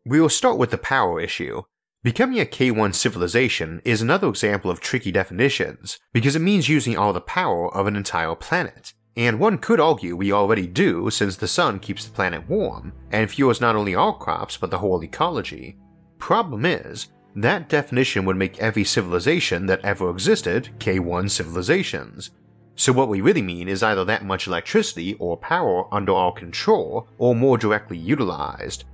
We 0.05 0.21
will 0.21 0.29
start 0.29 0.57
with 0.57 0.71
the 0.71 0.77
power 0.77 1.19
issue, 1.19 1.63
Becoming 2.01 2.39
a 2.39 2.45
K1 2.45 2.95
civilization 2.95 3.81
is 3.83 4.01
another 4.01 4.29
example 4.29 4.71
of 4.71 4.79
tricky 4.79 5.11
definitions, 5.11 5.99
because 6.13 6.33
it 6.33 6.39
means 6.39 6.69
using 6.69 6.97
all 6.97 7.11
the 7.11 7.19
power 7.19 7.75
of 7.75 7.87
an 7.87 7.97
entire 7.97 8.35
planet. 8.35 8.93
And 9.19 9.37
one 9.37 9.57
could 9.57 9.81
argue 9.81 10.15
we 10.15 10.31
already 10.31 10.65
do 10.65 11.09
since 11.09 11.35
the 11.35 11.45
sun 11.45 11.79
keeps 11.79 12.05
the 12.05 12.11
planet 12.11 12.47
warm 12.47 12.93
and 13.11 13.29
fuels 13.29 13.59
not 13.59 13.75
only 13.75 13.93
our 13.93 14.17
crops 14.17 14.55
but 14.55 14.71
the 14.71 14.77
whole 14.77 15.03
ecology. 15.03 15.75
Problem 16.19 16.65
is, 16.65 17.09
that 17.35 17.67
definition 17.67 18.23
would 18.23 18.37
make 18.37 18.57
every 18.59 18.85
civilization 18.85 19.65
that 19.65 19.83
ever 19.83 20.09
existed 20.09 20.69
K1 20.79 21.29
civilizations. 21.29 22.29
So 22.75 22.93
what 22.93 23.09
we 23.09 23.19
really 23.19 23.41
mean 23.41 23.67
is 23.67 23.83
either 23.83 24.05
that 24.05 24.23
much 24.23 24.47
electricity 24.47 25.15
or 25.15 25.35
power 25.35 25.93
under 25.93 26.13
our 26.13 26.31
control 26.31 27.09
or 27.17 27.35
more 27.35 27.57
directly 27.57 27.97
utilized. 27.97 28.85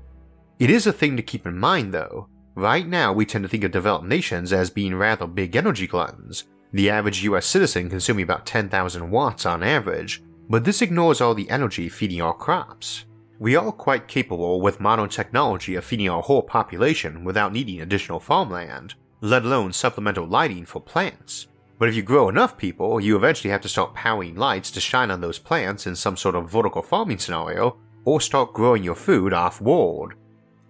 It 0.57 0.71
is 0.71 0.87
a 0.87 0.91
thing 0.91 1.15
to 1.17 1.21
keep 1.21 1.45
in 1.45 1.55
mind 1.55 1.93
though, 1.93 2.29
right 2.55 2.87
now 2.87 3.13
we 3.13 3.27
tend 3.27 3.43
to 3.43 3.47
think 3.47 3.63
of 3.63 3.69
developed 3.69 4.07
nations 4.07 4.51
as 4.51 4.71
being 4.71 4.95
rather 4.95 5.27
big 5.27 5.55
energy 5.55 5.85
gluttons, 5.85 6.45
the 6.75 6.89
average 6.89 7.23
US 7.23 7.45
citizen 7.45 7.89
consuming 7.89 8.23
about 8.23 8.45
10,000 8.45 9.09
watts 9.09 9.45
on 9.45 9.63
average, 9.63 10.21
but 10.49 10.65
this 10.65 10.81
ignores 10.81 11.21
all 11.21 11.33
the 11.33 11.49
energy 11.49 11.87
feeding 11.87 12.21
our 12.21 12.33
crops. 12.33 13.05
We 13.39 13.55
are 13.55 13.71
quite 13.71 14.09
capable 14.09 14.59
with 14.59 14.81
modern 14.81 15.07
technology 15.07 15.75
of 15.75 15.85
feeding 15.85 16.09
our 16.09 16.21
whole 16.21 16.41
population 16.41 17.23
without 17.23 17.53
needing 17.53 17.79
additional 17.79 18.19
farmland, 18.19 18.95
let 19.21 19.45
alone 19.45 19.71
supplemental 19.71 20.27
lighting 20.27 20.65
for 20.65 20.81
plants. 20.81 21.47
But 21.79 21.87
if 21.87 21.95
you 21.95 22.03
grow 22.03 22.27
enough 22.27 22.57
people, 22.57 22.99
you 22.99 23.15
eventually 23.15 23.51
have 23.51 23.61
to 23.61 23.69
start 23.69 23.93
powering 23.93 24.35
lights 24.35 24.69
to 24.71 24.81
shine 24.81 25.11
on 25.11 25.21
those 25.21 25.39
plants 25.39 25.87
in 25.87 25.95
some 25.95 26.17
sort 26.17 26.35
of 26.35 26.51
vertical 26.51 26.81
farming 26.81 27.19
scenario, 27.19 27.77
or 28.03 28.19
start 28.19 28.53
growing 28.53 28.83
your 28.83 28.95
food 28.95 29.31
off 29.31 29.61
world. 29.61 30.13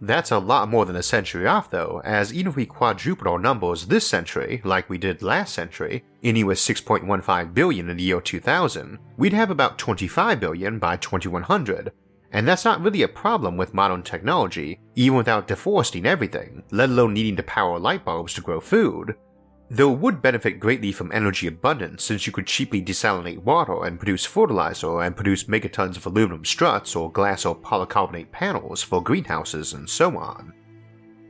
That's 0.02 0.32
a 0.32 0.40
lot 0.40 0.70
more 0.70 0.86
than 0.86 0.98
a 0.98 1.04
century 1.04 1.48
off 1.48 1.70
though, 1.70 2.02
as 2.04 2.34
even 2.34 2.50
if 2.50 2.56
we 2.56 2.66
quadrupled 2.66 3.28
our 3.28 3.40
numbers 3.40 3.88
this 3.88 4.06
century, 4.06 4.62
like 4.64 4.90
we 4.90 4.98
did 4.98 5.22
last 5.22 5.54
century, 5.54 6.04
ending 6.22 6.46
with 6.46 6.58
6.15 6.58 7.54
billion 7.54 7.90
in 7.90 7.98
the 7.98 8.04
year 8.04 8.22
2000, 8.22 9.00
we'd 9.18 9.34
have 9.34 9.50
about 9.50 9.78
25 9.78 10.40
billion 10.40 10.80
by 10.80 10.98
2100. 10.98 11.92
And 12.32 12.46
that's 12.46 12.66
not 12.66 12.82
really 12.82 13.04
a 13.04 13.08
problem 13.08 13.56
with 13.56 13.74
modern 13.74 14.04
technology, 14.04 14.80
even 14.96 15.18
without 15.18 15.48
deforesting 15.48 16.06
everything, 16.06 16.64
let 16.72 16.90
alone 16.90 17.14
needing 17.14 17.38
to 17.38 17.44
power 17.44 17.80
light 17.80 18.04
bulbs 18.04 18.34
to 18.34 18.42
grow 18.42 18.60
food 18.60 19.16
though 19.70 19.94
it 19.94 20.00
would 20.00 20.22
benefit 20.22 20.60
greatly 20.60 20.92
from 20.92 21.12
energy 21.12 21.48
abundance 21.48 22.04
since 22.04 22.28
you 22.28 22.34
could 22.34 22.46
cheaply 22.46 22.82
desalinate 22.82 23.40
water 23.40 23.86
and 23.86 24.00
produce 24.00 24.26
fertilizer 24.26 25.02
and 25.02 25.16
produce 25.16 25.46
megatons 25.46 25.98
of 25.98 26.06
aluminum 26.06 26.46
struts 26.46 26.96
or 26.96 27.12
glass 27.12 27.46
or 27.46 27.56
polycarbonate 27.56 28.32
panels 28.32 28.84
for 28.84 29.02
greenhouses 29.02 29.74
and 29.74 29.90
so 29.90 30.18
on. 30.18 30.54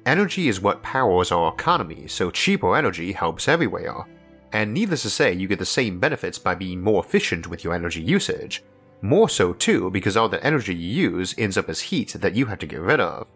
Energy 0.05 0.47
is 0.47 0.61
what 0.61 0.83
powers 0.83 1.31
our 1.31 1.51
economy, 1.51 2.07
so 2.07 2.29
cheaper 2.29 2.75
energy 2.75 3.11
helps 3.11 3.47
everywhere. 3.47 4.05
And 4.53 4.73
needless 4.73 5.01
to 5.01 5.09
say, 5.09 5.33
you 5.33 5.47
get 5.47 5.59
the 5.59 5.65
same 5.65 5.99
benefits 5.99 6.37
by 6.37 6.55
being 6.55 6.79
more 6.79 7.03
efficient 7.03 7.47
with 7.47 7.63
your 7.63 7.73
energy 7.73 8.01
usage. 8.01 8.63
More 9.01 9.27
so 9.29 9.53
too, 9.53 9.89
because 9.89 10.15
all 10.15 10.29
the 10.29 10.43
energy 10.45 10.75
you 10.75 11.09
use 11.09 11.33
ends 11.37 11.57
up 11.57 11.69
as 11.69 11.81
heat 11.81 12.13
that 12.13 12.35
you 12.35 12.45
have 12.45 12.59
to 12.59 12.67
get 12.67 12.79
rid 12.79 12.99
of. 12.99 13.27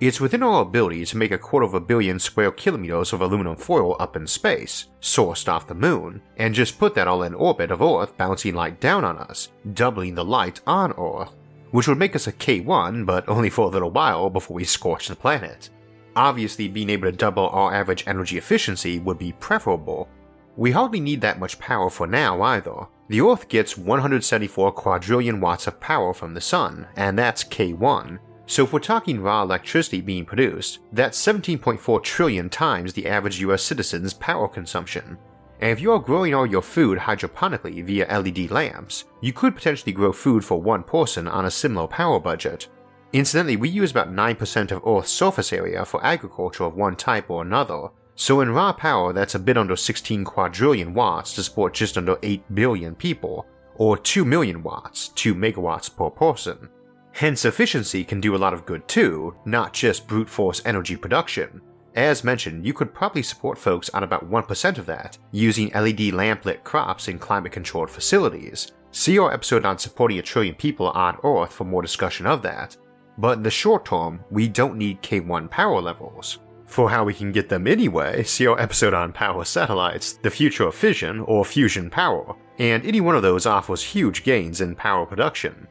It's 0.00 0.18
within 0.18 0.42
our 0.42 0.62
ability 0.62 1.04
to 1.04 1.18
make 1.18 1.30
a 1.30 1.36
quarter 1.36 1.66
of 1.66 1.74
a 1.74 1.80
billion 1.80 2.18
square 2.18 2.50
kilometers 2.50 3.12
of 3.12 3.20
aluminum 3.20 3.56
foil 3.56 3.96
up 4.00 4.16
in 4.16 4.26
space, 4.26 4.86
sourced 5.02 5.46
off 5.46 5.66
the 5.66 5.74
moon, 5.74 6.22
and 6.38 6.54
just 6.54 6.78
put 6.78 6.94
that 6.94 7.06
all 7.06 7.24
in 7.24 7.34
orbit 7.34 7.70
of 7.70 7.82
Earth 7.82 8.16
bouncing 8.16 8.54
light 8.54 8.80
down 8.80 9.04
on 9.04 9.18
us, 9.18 9.50
doubling 9.74 10.14
the 10.14 10.24
light 10.24 10.62
on 10.66 10.94
Earth, 10.96 11.36
which 11.72 11.86
would 11.86 11.98
make 11.98 12.16
us 12.16 12.26
a 12.26 12.32
K1 12.32 13.04
but 13.04 13.28
only 13.28 13.50
for 13.50 13.66
a 13.66 13.68
little 13.68 13.90
while 13.90 14.30
before 14.30 14.54
we 14.54 14.64
scorch 14.64 15.06
the 15.06 15.14
planet. 15.14 15.68
Obviously, 16.16 16.66
being 16.66 16.88
able 16.88 17.10
to 17.10 17.16
double 17.16 17.50
our 17.50 17.74
average 17.74 18.04
energy 18.06 18.38
efficiency 18.38 18.98
would 19.00 19.18
be 19.18 19.32
preferable. 19.32 20.08
We 20.56 20.70
hardly 20.70 21.00
need 21.00 21.20
that 21.20 21.38
much 21.38 21.58
power 21.58 21.90
for 21.90 22.06
now 22.06 22.40
either. 22.40 22.86
The 23.08 23.20
Earth 23.20 23.48
gets 23.50 23.76
174 23.76 24.72
quadrillion 24.72 25.40
watts 25.42 25.66
of 25.66 25.78
power 25.78 26.14
from 26.14 26.32
the 26.32 26.40
Sun, 26.40 26.86
and 26.96 27.18
that's 27.18 27.44
K1, 27.44 28.18
so 28.50 28.64
if 28.64 28.72
we're 28.72 28.80
talking 28.80 29.20
raw 29.20 29.42
electricity 29.42 30.00
being 30.00 30.24
produced, 30.24 30.80
that's 30.90 31.24
17.4 31.24 32.02
trillion 32.02 32.50
times 32.50 32.92
the 32.92 33.06
average 33.06 33.40
US 33.42 33.62
citizen's 33.62 34.12
power 34.12 34.48
consumption. 34.48 35.16
And 35.60 35.70
if 35.70 35.80
you 35.80 35.92
are 35.92 36.00
growing 36.00 36.34
all 36.34 36.46
your 36.46 36.60
food 36.60 36.98
hydroponically 36.98 37.84
via 37.84 38.08
LED 38.18 38.50
lamps, 38.50 39.04
you 39.20 39.32
could 39.32 39.54
potentially 39.54 39.92
grow 39.92 40.10
food 40.10 40.44
for 40.44 40.60
one 40.60 40.82
person 40.82 41.28
on 41.28 41.44
a 41.44 41.50
similar 41.50 41.86
power 41.86 42.18
budget. 42.18 42.66
Incidentally, 43.12 43.54
we 43.54 43.68
use 43.68 43.92
about 43.92 44.12
9% 44.12 44.72
of 44.72 44.82
Earth's 44.84 45.12
surface 45.12 45.52
area 45.52 45.84
for 45.84 46.04
agriculture 46.04 46.64
of 46.64 46.74
one 46.74 46.96
type 46.96 47.30
or 47.30 47.42
another, 47.42 47.90
so 48.16 48.40
in 48.40 48.50
raw 48.50 48.72
power 48.72 49.12
that's 49.12 49.36
a 49.36 49.38
bit 49.38 49.58
under 49.58 49.76
16 49.76 50.24
quadrillion 50.24 50.92
watts 50.92 51.34
to 51.34 51.44
support 51.44 51.72
just 51.72 51.96
under 51.96 52.18
8 52.20 52.42
billion 52.52 52.96
people, 52.96 53.46
or 53.76 53.96
2 53.96 54.24
million 54.24 54.64
watts, 54.64 55.10
2 55.10 55.36
megawatts 55.36 55.94
per 55.96 56.10
person. 56.10 56.68
Hence, 57.12 57.44
efficiency 57.44 58.04
can 58.04 58.20
do 58.20 58.34
a 58.34 58.38
lot 58.38 58.54
of 58.54 58.66
good 58.66 58.86
too, 58.88 59.34
not 59.44 59.72
just 59.72 60.06
brute 60.06 60.28
force 60.28 60.62
energy 60.64 60.96
production. 60.96 61.60
As 61.94 62.22
mentioned, 62.22 62.64
you 62.64 62.72
could 62.72 62.94
probably 62.94 63.22
support 63.22 63.58
folks 63.58 63.90
on 63.90 64.04
about 64.04 64.30
1% 64.30 64.78
of 64.78 64.86
that, 64.86 65.18
using 65.32 65.70
LED 65.70 66.12
lamp 66.12 66.44
lit 66.44 66.62
crops 66.62 67.08
in 67.08 67.18
climate 67.18 67.52
controlled 67.52 67.90
facilities. 67.90 68.72
See 68.92 69.18
our 69.18 69.32
episode 69.32 69.64
on 69.64 69.78
supporting 69.78 70.18
a 70.18 70.22
trillion 70.22 70.54
people 70.54 70.90
on 70.90 71.18
Earth 71.24 71.52
for 71.52 71.64
more 71.64 71.82
discussion 71.82 72.26
of 72.26 72.42
that. 72.42 72.76
But 73.18 73.38
in 73.38 73.42
the 73.42 73.50
short 73.50 73.84
term, 73.84 74.24
we 74.30 74.48
don't 74.48 74.76
need 74.78 75.02
K1 75.02 75.50
power 75.50 75.80
levels. 75.80 76.38
For 76.66 76.88
how 76.88 77.02
we 77.02 77.14
can 77.14 77.32
get 77.32 77.48
them 77.48 77.66
anyway, 77.66 78.22
see 78.22 78.46
our 78.46 78.58
episode 78.60 78.94
on 78.94 79.12
power 79.12 79.44
satellites, 79.44 80.12
the 80.14 80.30
future 80.30 80.68
of 80.68 80.74
fission 80.74 81.20
or 81.20 81.44
fusion 81.44 81.90
power, 81.90 82.36
and 82.60 82.86
any 82.86 83.00
one 83.00 83.16
of 83.16 83.22
those 83.22 83.44
offers 83.44 83.82
huge 83.82 84.22
gains 84.22 84.60
in 84.60 84.76
power 84.76 85.04
production. 85.04 85.66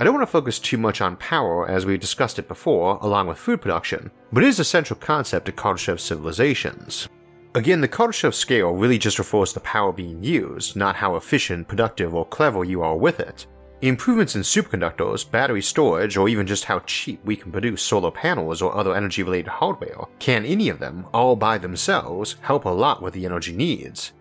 I 0.00 0.04
don't 0.04 0.14
want 0.14 0.26
to 0.26 0.32
focus 0.32 0.58
too 0.58 0.78
much 0.78 1.02
on 1.02 1.16
power 1.16 1.68
as 1.68 1.84
we've 1.84 2.00
discussed 2.00 2.38
it 2.38 2.48
before, 2.48 2.98
along 3.02 3.26
with 3.26 3.36
food 3.36 3.60
production, 3.60 4.10
but 4.32 4.42
it 4.42 4.46
is 4.46 4.58
a 4.58 4.64
central 4.64 4.98
concept 4.98 5.44
to 5.44 5.52
Kardashev 5.52 6.00
civilizations. 6.00 7.06
Again, 7.54 7.82
the 7.82 7.88
Kardashev 7.88 8.32
scale 8.32 8.70
really 8.70 8.96
just 8.96 9.18
refers 9.18 9.52
to 9.52 9.60
power 9.60 9.92
being 9.92 10.24
used, 10.24 10.74
not 10.74 10.96
how 10.96 11.16
efficient, 11.16 11.68
productive, 11.68 12.14
or 12.14 12.24
clever 12.24 12.64
you 12.64 12.80
are 12.80 12.96
with 12.96 13.20
it. 13.20 13.46
Improvements 13.82 14.36
in 14.36 14.40
superconductors, 14.40 15.30
battery 15.30 15.60
storage, 15.60 16.16
or 16.16 16.30
even 16.30 16.46
just 16.46 16.64
how 16.64 16.78
cheap 16.86 17.22
we 17.26 17.36
can 17.36 17.52
produce 17.52 17.82
solar 17.82 18.10
panels 18.10 18.62
or 18.62 18.74
other 18.74 18.96
energy 18.96 19.22
related 19.22 19.48
hardware, 19.48 20.06
can 20.18 20.46
any 20.46 20.70
of 20.70 20.78
them, 20.78 21.06
all 21.12 21.36
by 21.36 21.58
themselves, 21.58 22.36
help 22.40 22.64
a 22.64 22.70
lot 22.70 23.02
with 23.02 23.12
the 23.12 23.26
energy 23.26 23.52
needs. 23.52 24.12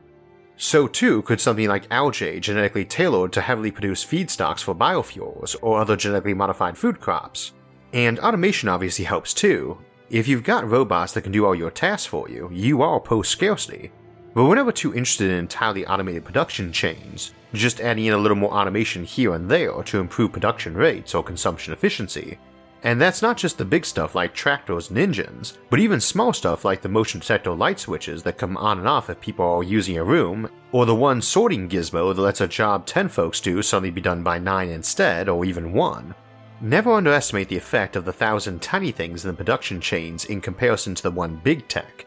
So 0.61 0.89
too 0.89 1.21
could 1.21 1.39
something 1.39 1.69
like 1.69 1.87
algae 1.89 2.41
genetically 2.41 2.83
tailored 2.83 3.31
to 3.31 3.39
heavily 3.39 3.71
produce 3.71 4.03
feedstocks 4.03 4.59
for 4.59 4.75
biofuels 4.75 5.55
or 5.61 5.79
other 5.79 5.95
genetically 5.95 6.33
modified 6.33 6.77
food 6.77 6.99
crops. 6.99 7.53
And 7.93 8.19
automation 8.19 8.67
obviously 8.67 9.05
helps 9.05 9.33
too. 9.33 9.77
If 10.09 10.27
you've 10.27 10.43
got 10.43 10.69
robots 10.69 11.13
that 11.13 11.21
can 11.21 11.31
do 11.31 11.45
all 11.45 11.55
your 11.55 11.71
tasks 11.71 12.07
for 12.07 12.29
you, 12.29 12.49
you 12.51 12.81
are 12.81 12.99
post 12.99 13.31
scarcity. 13.31 13.89
But 14.33 14.43
we're 14.43 14.55
never 14.55 14.73
too 14.73 14.93
interested 14.93 15.31
in 15.31 15.37
entirely 15.37 15.87
automated 15.87 16.25
production 16.25 16.73
chains, 16.73 17.33
just 17.53 17.79
adding 17.79 18.07
in 18.07 18.13
a 18.13 18.17
little 18.17 18.35
more 18.35 18.51
automation 18.53 19.05
here 19.05 19.35
and 19.35 19.49
there 19.49 19.81
to 19.81 19.99
improve 19.99 20.33
production 20.33 20.75
rates 20.75 21.15
or 21.15 21.23
consumption 21.23 21.71
efficiency, 21.71 22.37
and 22.83 22.99
that's 22.99 23.21
not 23.21 23.37
just 23.37 23.57
the 23.57 23.65
big 23.65 23.85
stuff 23.85 24.15
like 24.15 24.33
tractors 24.33 24.89
and 24.89 24.97
engines, 24.97 25.57
but 25.69 25.79
even 25.79 25.99
small 25.99 26.31
stuff 26.31 26.63
like 26.63 26.81
the 26.81 26.89
motion 26.89 27.19
detector 27.19 27.51
light 27.51 27.79
switches 27.79 28.23
that 28.23 28.37
come 28.37 28.55
on 28.57 28.79
and 28.79 28.87
off 28.87 29.09
if 29.09 29.19
people 29.19 29.45
are 29.45 29.63
using 29.63 29.97
a 29.97 30.03
room, 30.03 30.49
or 30.71 30.85
the 30.85 30.95
one 30.95 31.21
sorting 31.21 31.67
gizmo 31.67 32.15
that 32.15 32.21
lets 32.21 32.41
a 32.41 32.47
job 32.47 32.85
10 32.85 33.09
folks 33.09 33.41
do 33.41 33.61
suddenly 33.61 33.91
be 33.91 34.01
done 34.01 34.23
by 34.23 34.39
9 34.39 34.69
instead, 34.69 35.27
or 35.27 35.43
even 35.43 35.73
1. 35.73 36.15
Never 36.61 36.93
underestimate 36.93 37.47
the 37.47 37.57
effect 37.57 37.95
of 37.95 38.05
the 38.05 38.13
thousand 38.13 38.61
tiny 38.61 38.91
things 38.91 39.23
in 39.23 39.31
the 39.31 39.37
production 39.37 39.79
chains 39.79 40.25
in 40.25 40.41
comparison 40.41 40.93
to 40.95 41.03
the 41.03 41.11
one 41.11 41.39
big 41.43 41.67
tech. 41.67 42.05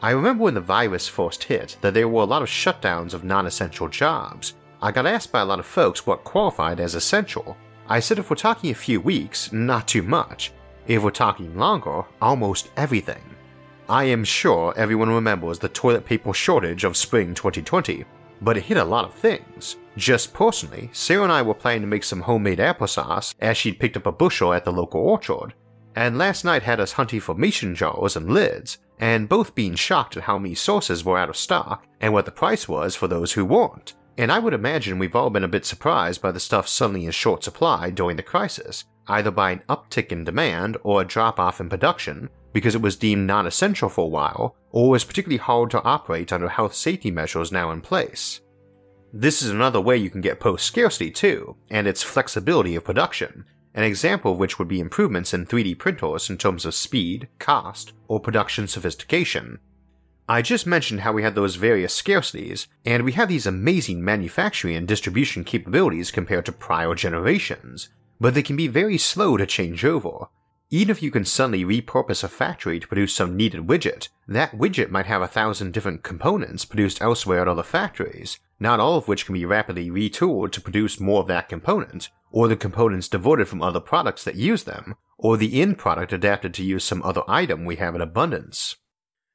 I 0.00 0.10
remember 0.10 0.44
when 0.44 0.54
the 0.54 0.60
virus 0.60 1.08
first 1.08 1.44
hit 1.44 1.76
that 1.80 1.94
there 1.94 2.08
were 2.08 2.22
a 2.22 2.26
lot 2.26 2.42
of 2.42 2.48
shutdowns 2.48 3.14
of 3.14 3.24
non 3.24 3.46
essential 3.46 3.88
jobs. 3.88 4.54
I 4.82 4.90
got 4.90 5.06
asked 5.06 5.32
by 5.32 5.40
a 5.40 5.46
lot 5.46 5.58
of 5.58 5.66
folks 5.66 6.06
what 6.06 6.24
qualified 6.24 6.80
as 6.80 6.94
essential, 6.94 7.56
I 7.88 8.00
said 8.00 8.18
if 8.18 8.30
we're 8.30 8.36
talking 8.36 8.70
a 8.70 8.74
few 8.74 9.00
weeks, 9.00 9.52
not 9.52 9.86
too 9.86 10.02
much. 10.02 10.52
If 10.86 11.02
we're 11.02 11.10
talking 11.10 11.56
longer, 11.56 12.04
almost 12.20 12.70
everything. 12.76 13.22
I 13.90 14.04
am 14.04 14.24
sure 14.24 14.72
everyone 14.76 15.10
remembers 15.10 15.58
the 15.58 15.68
toilet 15.68 16.06
paper 16.06 16.32
shortage 16.32 16.84
of 16.84 16.96
spring 16.96 17.34
2020, 17.34 18.04
but 18.40 18.56
it 18.56 18.62
hit 18.62 18.78
a 18.78 18.84
lot 18.84 19.04
of 19.04 19.12
things. 19.12 19.76
Just 19.98 20.32
personally, 20.32 20.88
Sarah 20.92 21.24
and 21.24 21.32
I 21.32 21.42
were 21.42 21.52
planning 21.52 21.82
to 21.82 21.86
make 21.86 22.04
some 22.04 22.22
homemade 22.22 22.58
applesauce 22.58 23.34
as 23.40 23.58
she'd 23.58 23.78
picked 23.78 23.98
up 23.98 24.06
a 24.06 24.12
bushel 24.12 24.54
at 24.54 24.64
the 24.64 24.72
local 24.72 25.02
orchard, 25.02 25.52
and 25.94 26.16
last 26.16 26.44
night 26.44 26.62
had 26.62 26.80
us 26.80 26.92
hunting 26.92 27.20
for 27.20 27.34
mason 27.34 27.74
jars 27.74 28.16
and 28.16 28.32
lids, 28.32 28.78
and 28.98 29.28
both 29.28 29.54
being 29.54 29.74
shocked 29.74 30.16
at 30.16 30.22
how 30.22 30.38
many 30.38 30.54
sources 30.54 31.04
were 31.04 31.18
out 31.18 31.28
of 31.28 31.36
stock 31.36 31.86
and 32.00 32.14
what 32.14 32.24
the 32.24 32.30
price 32.30 32.66
was 32.66 32.96
for 32.96 33.08
those 33.08 33.32
who 33.32 33.44
weren't. 33.44 33.94
And 34.16 34.30
I 34.30 34.38
would 34.38 34.54
imagine 34.54 34.98
we've 34.98 35.16
all 35.16 35.30
been 35.30 35.44
a 35.44 35.48
bit 35.48 35.64
surprised 35.64 36.22
by 36.22 36.30
the 36.30 36.40
stuff 36.40 36.68
suddenly 36.68 37.04
in 37.04 37.10
short 37.10 37.42
supply 37.42 37.90
during 37.90 38.16
the 38.16 38.22
crisis, 38.22 38.84
either 39.08 39.30
by 39.30 39.50
an 39.50 39.62
uptick 39.68 40.12
in 40.12 40.24
demand 40.24 40.76
or 40.82 41.00
a 41.00 41.04
drop 41.04 41.40
off 41.40 41.60
in 41.60 41.68
production 41.68 42.28
because 42.52 42.74
it 42.76 42.80
was 42.80 42.96
deemed 42.96 43.26
non 43.26 43.46
essential 43.46 43.90
for 43.90 44.04
a 44.04 44.08
while, 44.08 44.56
or 44.70 44.90
was 44.90 45.04
particularly 45.04 45.38
hard 45.38 45.70
to 45.72 45.82
operate 45.82 46.32
under 46.32 46.48
health 46.48 46.74
safety 46.74 47.10
measures 47.10 47.52
now 47.52 47.70
in 47.72 47.80
place. 47.80 48.40
This 49.12 49.42
is 49.42 49.50
another 49.50 49.80
way 49.80 49.96
you 49.96 50.08
can 50.08 50.20
get 50.20 50.40
post 50.40 50.64
scarcity 50.64 51.10
too, 51.10 51.56
and 51.68 51.86
its 51.86 52.02
flexibility 52.02 52.76
of 52.76 52.84
production, 52.84 53.44
an 53.74 53.82
example 53.82 54.32
of 54.32 54.38
which 54.38 54.58
would 54.58 54.68
be 54.68 54.80
improvements 54.80 55.34
in 55.34 55.46
3D 55.46 55.78
printers 55.78 56.30
in 56.30 56.38
terms 56.38 56.64
of 56.64 56.74
speed, 56.74 57.28
cost, 57.38 57.92
or 58.06 58.20
production 58.20 58.68
sophistication, 58.68 59.58
I 60.26 60.40
just 60.40 60.66
mentioned 60.66 61.00
how 61.00 61.12
we 61.12 61.22
had 61.22 61.34
those 61.34 61.56
various 61.56 62.00
scarcities, 62.00 62.66
and 62.84 63.04
we 63.04 63.12
have 63.12 63.28
these 63.28 63.46
amazing 63.46 64.02
manufacturing 64.02 64.74
and 64.74 64.88
distribution 64.88 65.44
capabilities 65.44 66.10
compared 66.10 66.46
to 66.46 66.52
prior 66.52 66.94
generations, 66.94 67.90
but 68.18 68.32
they 68.32 68.42
can 68.42 68.56
be 68.56 68.66
very 68.66 68.96
slow 68.96 69.36
to 69.36 69.44
change 69.44 69.84
over. 69.84 70.28
Even 70.70 70.90
if 70.90 71.02
you 71.02 71.10
can 71.10 71.26
suddenly 71.26 71.62
repurpose 71.62 72.24
a 72.24 72.28
factory 72.28 72.80
to 72.80 72.88
produce 72.88 73.14
some 73.14 73.36
needed 73.36 73.66
widget, 73.66 74.08
that 74.26 74.56
widget 74.56 74.88
might 74.88 75.04
have 75.04 75.20
a 75.20 75.28
thousand 75.28 75.74
different 75.74 76.02
components 76.02 76.64
produced 76.64 77.02
elsewhere 77.02 77.42
at 77.42 77.48
other 77.48 77.62
factories, 77.62 78.38
not 78.58 78.80
all 78.80 78.96
of 78.96 79.06
which 79.06 79.26
can 79.26 79.34
be 79.34 79.44
rapidly 79.44 79.90
retooled 79.90 80.52
to 80.52 80.60
produce 80.60 80.98
more 80.98 81.20
of 81.20 81.26
that 81.26 81.50
component, 81.50 82.08
or 82.30 82.48
the 82.48 82.56
components 82.56 83.08
diverted 83.08 83.46
from 83.46 83.60
other 83.60 83.78
products 83.78 84.24
that 84.24 84.36
use 84.36 84.64
them, 84.64 84.94
or 85.18 85.36
the 85.36 85.60
end 85.60 85.76
product 85.76 86.14
adapted 86.14 86.54
to 86.54 86.64
use 86.64 86.82
some 86.82 87.02
other 87.02 87.22
item 87.28 87.66
we 87.66 87.76
have 87.76 87.94
in 87.94 88.00
abundance. 88.00 88.76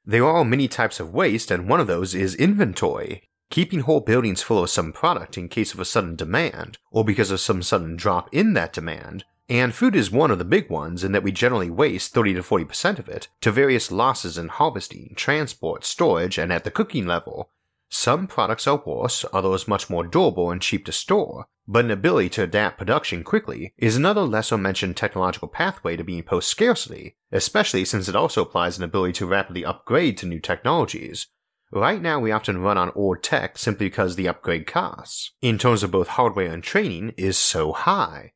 There 0.04 0.26
are 0.26 0.44
many 0.44 0.66
types 0.66 0.98
of 0.98 1.12
waste, 1.12 1.50
and 1.50 1.68
one 1.68 1.80
of 1.80 1.86
those 1.86 2.14
is 2.14 2.34
inventory, 2.34 3.22
keeping 3.50 3.80
whole 3.80 4.00
buildings 4.00 4.42
full 4.42 4.62
of 4.62 4.70
some 4.70 4.92
product 4.92 5.36
in 5.36 5.48
case 5.48 5.74
of 5.74 5.80
a 5.80 5.84
sudden 5.84 6.16
demand, 6.16 6.78
or 6.90 7.04
because 7.04 7.30
of 7.30 7.40
some 7.40 7.62
sudden 7.62 7.96
drop 7.96 8.28
in 8.32 8.54
that 8.54 8.72
demand. 8.72 9.24
And 9.48 9.74
food 9.74 9.96
is 9.96 10.10
one 10.10 10.30
of 10.30 10.38
the 10.38 10.44
big 10.44 10.70
ones 10.70 11.02
in 11.02 11.12
that 11.12 11.24
we 11.24 11.32
generally 11.32 11.70
waste 11.70 12.14
30 12.14 12.34
to 12.34 12.42
40% 12.42 12.98
of 12.98 13.08
it 13.08 13.28
to 13.40 13.50
various 13.50 13.90
losses 13.90 14.38
in 14.38 14.48
harvesting, 14.48 15.12
transport, 15.16 15.84
storage, 15.84 16.38
and 16.38 16.52
at 16.52 16.64
the 16.64 16.70
cooking 16.70 17.06
level, 17.06 17.50
some 17.90 18.28
products 18.28 18.68
are 18.68 18.80
worse, 18.86 19.24
others 19.32 19.66
much 19.66 19.90
more 19.90 20.06
durable 20.06 20.52
and 20.52 20.62
cheap 20.62 20.86
to 20.86 20.92
store, 20.92 21.48
but 21.70 21.84
an 21.84 21.90
ability 21.92 22.28
to 22.28 22.42
adapt 22.42 22.76
production 22.76 23.22
quickly 23.22 23.72
is 23.78 23.94
another 23.94 24.22
lesser 24.22 24.58
mentioned 24.58 24.96
technological 24.96 25.46
pathway 25.46 25.96
to 25.96 26.02
being 26.02 26.24
post 26.24 26.48
scarcity, 26.48 27.14
especially 27.30 27.84
since 27.84 28.08
it 28.08 28.16
also 28.16 28.42
applies 28.42 28.76
an 28.76 28.82
ability 28.82 29.12
to 29.12 29.24
rapidly 29.24 29.64
upgrade 29.64 30.18
to 30.18 30.26
new 30.26 30.40
technologies. 30.40 31.28
Right 31.70 32.02
now, 32.02 32.18
we 32.18 32.32
often 32.32 32.58
run 32.58 32.76
on 32.76 32.90
old 32.96 33.22
tech 33.22 33.56
simply 33.56 33.86
because 33.86 34.16
the 34.16 34.26
upgrade 34.26 34.66
costs, 34.66 35.30
in 35.40 35.58
terms 35.58 35.84
of 35.84 35.92
both 35.92 36.08
hardware 36.08 36.50
and 36.50 36.60
training, 36.60 37.14
is 37.16 37.38
so 37.38 37.70
high. 37.70 38.32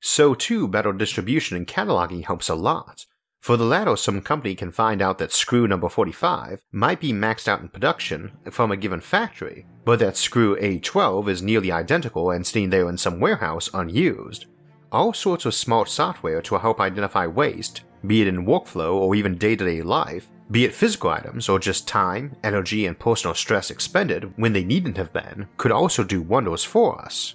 So, 0.00 0.34
too, 0.34 0.66
better 0.66 0.92
distribution 0.92 1.56
and 1.56 1.68
cataloging 1.68 2.24
helps 2.24 2.48
a 2.48 2.56
lot, 2.56 3.06
for 3.44 3.58
the 3.58 3.64
latter, 3.66 3.94
some 3.94 4.22
company 4.22 4.54
can 4.54 4.72
find 4.72 5.02
out 5.02 5.18
that 5.18 5.30
screw 5.30 5.68
number 5.68 5.90
45 5.90 6.62
might 6.72 6.98
be 6.98 7.12
maxed 7.12 7.46
out 7.46 7.60
in 7.60 7.68
production 7.68 8.32
from 8.50 8.72
a 8.72 8.76
given 8.78 9.02
factory, 9.02 9.66
but 9.84 9.98
that 9.98 10.16
screw 10.16 10.56
A12 10.56 11.28
is 11.28 11.42
nearly 11.42 11.70
identical 11.70 12.30
and 12.30 12.46
sitting 12.46 12.70
there 12.70 12.88
in 12.88 12.96
some 12.96 13.20
warehouse 13.20 13.68
unused. 13.74 14.46
All 14.90 15.12
sorts 15.12 15.44
of 15.44 15.52
smart 15.52 15.90
software 15.90 16.40
to 16.40 16.56
help 16.56 16.80
identify 16.80 17.26
waste, 17.26 17.82
be 18.06 18.22
it 18.22 18.28
in 18.28 18.46
workflow 18.46 18.94
or 18.94 19.14
even 19.14 19.36
day 19.36 19.56
to 19.56 19.64
day 19.66 19.82
life, 19.82 20.30
be 20.50 20.64
it 20.64 20.74
physical 20.74 21.10
items 21.10 21.46
or 21.50 21.58
just 21.58 21.86
time, 21.86 22.34
energy, 22.44 22.86
and 22.86 22.98
personal 22.98 23.34
stress 23.34 23.70
expended 23.70 24.32
when 24.36 24.54
they 24.54 24.64
needn't 24.64 24.96
have 24.96 25.12
been, 25.12 25.46
could 25.58 25.70
also 25.70 26.02
do 26.02 26.22
wonders 26.22 26.64
for 26.64 26.98
us. 26.98 27.34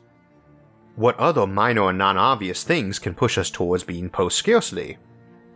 What 0.96 1.20
other 1.20 1.46
minor 1.46 1.89
and 1.89 2.00
non 2.00 2.18
obvious 2.18 2.63
things 2.63 2.98
can 2.98 3.13
push 3.13 3.38
us 3.38 3.51
towards 3.51 3.84
being 3.84 4.10
post 4.10 4.39
scarcity? 4.39 4.98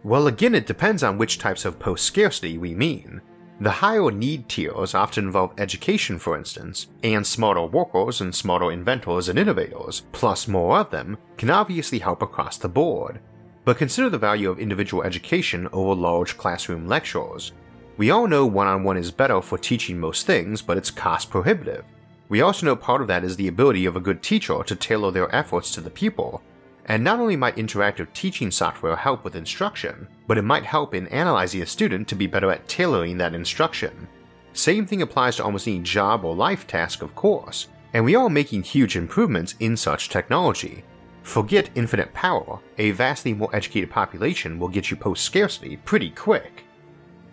Well, 0.04 0.28
again, 0.28 0.54
it 0.54 0.68
depends 0.68 1.02
on 1.02 1.18
which 1.18 1.38
types 1.38 1.64
of 1.64 1.80
post 1.80 2.04
scarcity 2.04 2.58
we 2.58 2.76
mean. 2.76 3.22
The 3.62 3.72
higher 3.72 4.12
need 4.12 4.50
tiers 4.50 4.94
often 4.94 5.26
involve 5.26 5.54
education, 5.58 6.20
for 6.20 6.36
instance, 6.36 6.88
and 7.04 7.26
smarter 7.26 7.66
workers 7.66 8.20
and 8.20 8.36
smarter 8.36 8.72
inventors 8.72 9.30
and 9.30 9.40
innovators, 9.40 10.04
plus 10.12 10.48
more 10.50 10.80
of 10.80 10.90
them, 10.90 11.18
can 11.38 11.50
obviously 11.50 12.00
help 12.00 12.22
across 12.22 12.58
the 12.58 12.68
board. 12.68 13.22
But 13.64 13.78
consider 13.78 14.10
the 14.10 14.18
value 14.18 14.50
of 14.50 14.60
individual 14.60 15.04
education 15.04 15.70
over 15.72 15.96
large 15.96 16.38
classroom 16.38 16.86
lectures. 16.86 17.54
We 17.96 18.12
all 18.12 18.28
know 18.28 18.46
one 18.46 18.68
on 18.68 18.84
one 18.84 18.98
is 18.98 19.12
better 19.12 19.42
for 19.42 19.58
teaching 19.58 19.98
most 19.98 20.26
things, 20.26 20.62
but 20.62 20.78
it's 20.78 20.92
cost 20.92 21.30
prohibitive. 21.30 21.86
We 22.28 22.42
also 22.42 22.66
know 22.66 22.76
part 22.76 23.02
of 23.02 23.08
that 23.08 23.24
is 23.24 23.38
the 23.38 23.48
ability 23.48 23.86
of 23.86 23.96
a 23.96 24.02
good 24.02 24.22
teacher 24.22 24.64
to 24.64 24.76
tailor 24.76 25.12
their 25.12 25.34
efforts 25.34 25.72
to 25.72 25.82
the 25.82 25.90
pupil, 25.90 26.42
and 26.86 27.04
not 27.04 27.20
only 27.20 27.36
might 27.36 27.56
interactive 27.56 28.12
teaching 28.14 28.52
software 28.52 28.96
help 28.96 29.24
with 29.24 29.36
instruction, 29.36 30.08
but 30.28 30.38
it 30.38 30.44
might 30.44 30.66
help 30.66 30.94
in 30.94 31.08
analyzing 31.08 31.62
a 31.62 31.66
student 31.66 32.08
to 32.08 32.16
be 32.16 32.28
better 32.28 32.52
at 32.52 32.68
tailoring 32.68 33.18
that 33.18 33.34
instruction. 33.36 34.08
Same 34.54 34.86
thing 34.86 35.02
applies 35.02 35.38
to 35.38 35.44
almost 35.44 35.68
any 35.68 35.80
job 35.80 36.24
or 36.24 36.36
life 36.36 36.68
task, 36.68 37.02
of 37.02 37.16
course, 37.16 37.68
and 37.94 38.04
we 38.04 38.16
are 38.16 38.30
making 38.30 38.64
huge 38.64 38.96
improvements 38.96 39.56
in 39.60 39.78
such 39.78 40.10
technology. 40.10 40.84
Forget 41.24 41.70
infinite 41.76 42.14
power, 42.14 42.60
a 42.78 42.92
vastly 42.92 43.34
more 43.34 43.56
educated 43.56 43.90
population 43.90 44.60
will 44.60 44.68
get 44.68 44.92
you 44.92 44.98
post 44.98 45.24
scarcity 45.24 45.78
pretty 45.78 46.10
quick. 46.10 46.66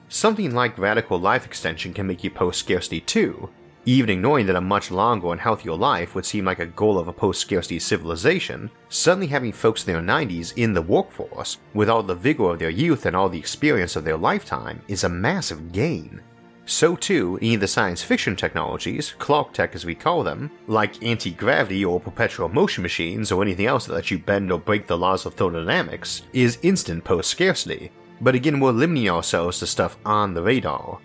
Something 0.08 0.54
like 0.54 0.78
radical 0.78 1.18
life 1.18 1.44
extension 1.46 1.92
can 1.92 2.06
make 2.06 2.24
you 2.24 2.30
post 2.30 2.60
scarcity 2.60 3.00
too, 3.00 3.48
even 3.86 4.10
ignoring 4.10 4.46
that 4.46 4.56
a 4.56 4.60
much 4.60 4.90
longer 4.90 5.32
and 5.32 5.40
healthier 5.40 5.74
life 5.74 6.14
would 6.14 6.26
seem 6.26 6.44
like 6.44 6.58
a 6.58 6.66
goal 6.66 6.98
of 6.98 7.08
a 7.08 7.12
post 7.12 7.40
scarcity 7.40 7.78
civilization, 7.78 8.70
suddenly 8.88 9.26
having 9.26 9.52
folks 9.52 9.86
in 9.86 9.92
their 9.92 10.02
90s 10.02 10.52
in 10.56 10.74
the 10.74 10.82
workforce, 10.82 11.58
with 11.72 11.88
all 11.88 12.02
the 12.02 12.14
vigor 12.14 12.50
of 12.50 12.58
their 12.58 12.70
youth 12.70 13.06
and 13.06 13.16
all 13.16 13.28
the 13.28 13.38
experience 13.38 13.96
of 13.96 14.04
their 14.04 14.16
lifetime, 14.16 14.82
is 14.88 15.04
a 15.04 15.08
massive 15.08 15.72
gain. 15.72 16.20
So, 16.66 16.94
too, 16.94 17.36
any 17.42 17.54
of 17.54 17.60
the 17.60 17.66
science 17.66 18.02
fiction 18.02 18.36
technologies, 18.36 19.14
Clarke 19.18 19.52
Tech 19.52 19.74
as 19.74 19.84
we 19.84 19.94
call 19.94 20.22
them, 20.22 20.50
like 20.68 21.02
anti 21.02 21.32
gravity 21.32 21.84
or 21.84 21.98
perpetual 21.98 22.48
motion 22.48 22.82
machines 22.82 23.32
or 23.32 23.42
anything 23.42 23.66
else 23.66 23.86
that 23.86 23.94
lets 23.94 24.10
you 24.10 24.18
bend 24.18 24.52
or 24.52 24.60
break 24.60 24.86
the 24.86 24.96
laws 24.96 25.26
of 25.26 25.34
thermodynamics, 25.34 26.22
is 26.32 26.58
instant 26.62 27.02
post 27.02 27.30
scarcity. 27.30 27.90
But 28.20 28.34
again, 28.34 28.60
we're 28.60 28.70
limiting 28.70 29.08
ourselves 29.08 29.58
to 29.58 29.66
stuff 29.66 29.96
on 30.04 30.34
the 30.34 30.42
radar 30.42 31.00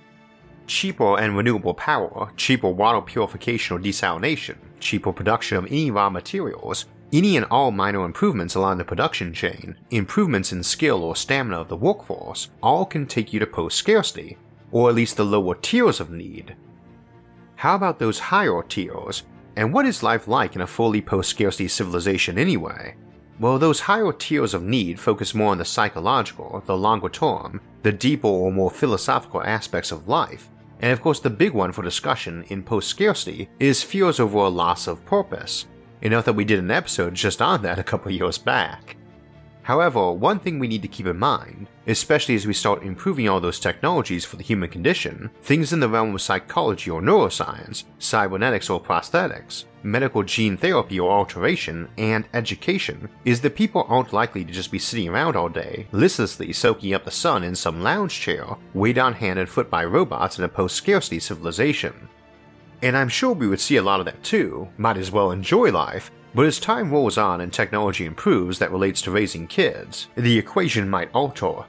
cheaper 0.68 1.18
and 1.18 1.36
renewable 1.36 1.74
power, 1.74 2.32
cheaper 2.38 2.70
water 2.70 3.02
purification 3.02 3.76
or 3.76 3.80
desalination, 3.80 4.58
cheaper 4.80 5.14
production 5.14 5.58
of 5.58 5.66
any 5.66 5.92
raw 5.92 6.10
materials, 6.10 6.86
any 7.14 7.38
and 7.38 7.46
all 7.52 7.72
minor 7.72 8.04
improvements 8.04 8.56
along 8.56 8.78
the 8.78 8.86
production 8.86 9.34
chain, 9.34 9.78
improvements 9.92 10.52
in 10.52 10.64
skill 10.64 11.04
or 11.04 11.16
stamina 11.16 11.62
of 11.62 11.68
the 11.68 11.78
workforce, 11.78 12.50
all 12.62 12.86
can 12.86 13.06
take 13.06 13.32
you 13.32 13.40
to 13.40 13.48
post 13.48 13.78
scarcity, 13.78 14.38
or 14.72 14.90
at 14.90 14.96
least 14.96 15.18
the 15.18 15.24
lower 15.24 15.56
tiers 15.56 16.00
of 16.00 16.12
need. 16.12 16.56
How 17.56 17.76
about 17.76 18.00
those 18.00 18.20
higher 18.20 18.62
tiers, 18.64 19.24
and 19.56 19.74
what 19.74 19.86
is 19.86 20.04
life 20.04 20.28
like 20.28 20.56
in 20.56 20.62
a 20.62 20.68
fully 20.68 21.02
post 21.02 21.30
scarcity 21.30 21.68
civilization 21.68 22.38
anyway? 22.38 22.96
Well, 23.40 23.60
those 23.60 23.82
higher 23.82 24.14
tiers 24.14 24.54
of 24.54 24.64
need 24.64 25.00
focus 25.00 25.36
more 25.36 25.52
on 25.52 25.58
the 25.58 25.66
psychological, 25.66 26.64
the 26.66 26.78
longer 26.78 27.10
term, 27.10 27.62
the 27.84 27.92
deeper 27.92 28.28
or 28.28 28.52
more 28.52 28.72
philosophical 28.72 29.44
aspects 29.44 29.92
of 29.92 30.08
life, 30.08 30.50
and 30.80 30.92
of 30.92 31.02
course, 31.02 31.20
the 31.20 31.30
big 31.30 31.54
one 31.54 31.72
for 31.72 31.82
discussion 31.84 32.44
in 32.50 32.64
post 32.64 32.90
scarcity 32.90 33.50
is 33.60 33.84
fears 33.84 34.20
over 34.20 34.38
a 34.40 34.50
loss 34.50 34.88
of 34.88 35.06
purpose. 35.06 35.66
Enough 36.02 36.26
that 36.26 36.34
we 36.34 36.46
did 36.46 36.60
an 36.60 36.72
episode 36.72 37.14
just 37.14 37.42
on 37.42 37.62
that 37.62 37.80
a 37.80 37.84
couple 37.84 38.12
years 38.12 38.38
back. 38.38 38.98
However, 39.66 40.12
one 40.12 40.38
thing 40.38 40.60
we 40.60 40.68
need 40.68 40.84
to 40.84 40.88
keep 40.88 41.08
in 41.08 41.18
mind, 41.18 41.66
especially 41.88 42.36
as 42.36 42.46
we 42.46 42.54
start 42.54 42.84
improving 42.84 43.28
all 43.28 43.42
those 43.42 43.60
technologies 43.60 44.24
for 44.24 44.36
the 44.36 44.44
human 44.44 44.70
condition, 44.70 45.32
things 45.42 45.74
in 45.74 45.80
the 45.80 45.90
realm 45.90 46.14
of 46.14 46.22
psychology 46.22 46.92
or 46.92 47.02
neuroscience, 47.02 47.86
cybernetics 47.98 48.70
or 48.70 48.80
prosthetics, 48.80 49.66
medical 49.82 50.22
gene 50.22 50.56
therapy 50.56 51.00
or 51.00 51.12
alteration, 51.12 51.90
and 51.98 52.26
education, 52.36 53.10
is 53.26 53.42
that 53.42 53.56
people 53.56 53.88
aren't 53.90 54.14
likely 54.14 54.46
to 54.46 54.54
just 54.54 54.70
be 54.72 54.78
sitting 54.78 55.10
around 55.10 55.36
all 55.36 55.50
day, 55.50 55.88
listlessly 55.92 56.54
soaking 56.54 56.94
up 56.94 57.04
the 57.04 57.10
sun 57.10 57.44
in 57.44 57.56
some 57.56 57.82
lounge 57.82 58.14
chair, 58.20 58.46
weighed 58.76 59.00
on 59.00 59.14
hand 59.14 59.40
and 59.40 59.50
foot 59.50 59.72
by 59.72 59.84
robots 59.84 60.38
in 60.38 60.44
a 60.44 60.48
post 60.48 60.76
scarcity 60.76 61.20
civilization. 61.20 62.08
And 62.84 62.96
I'm 62.96 63.10
sure 63.10 63.34
we 63.34 63.48
would 63.48 63.60
see 63.60 63.78
a 63.78 63.82
lot 63.82 64.00
of 64.00 64.06
that 64.06 64.22
too, 64.22 64.68
might 64.78 64.98
as 64.98 65.10
well 65.10 65.32
enjoy 65.32 65.72
life, 65.72 66.12
but 66.36 66.46
as 66.46 66.60
time 66.60 66.92
rolls 66.92 67.18
on 67.18 67.40
and 67.40 67.54
technology 67.54 68.06
improves 68.06 68.60
that 68.60 68.72
relates 68.72 69.02
to 69.02 69.10
raising 69.10 69.48
kids, 69.48 70.10
the 70.16 70.38
equation 70.38 70.90
might 70.90 71.10
alter. 71.14 71.64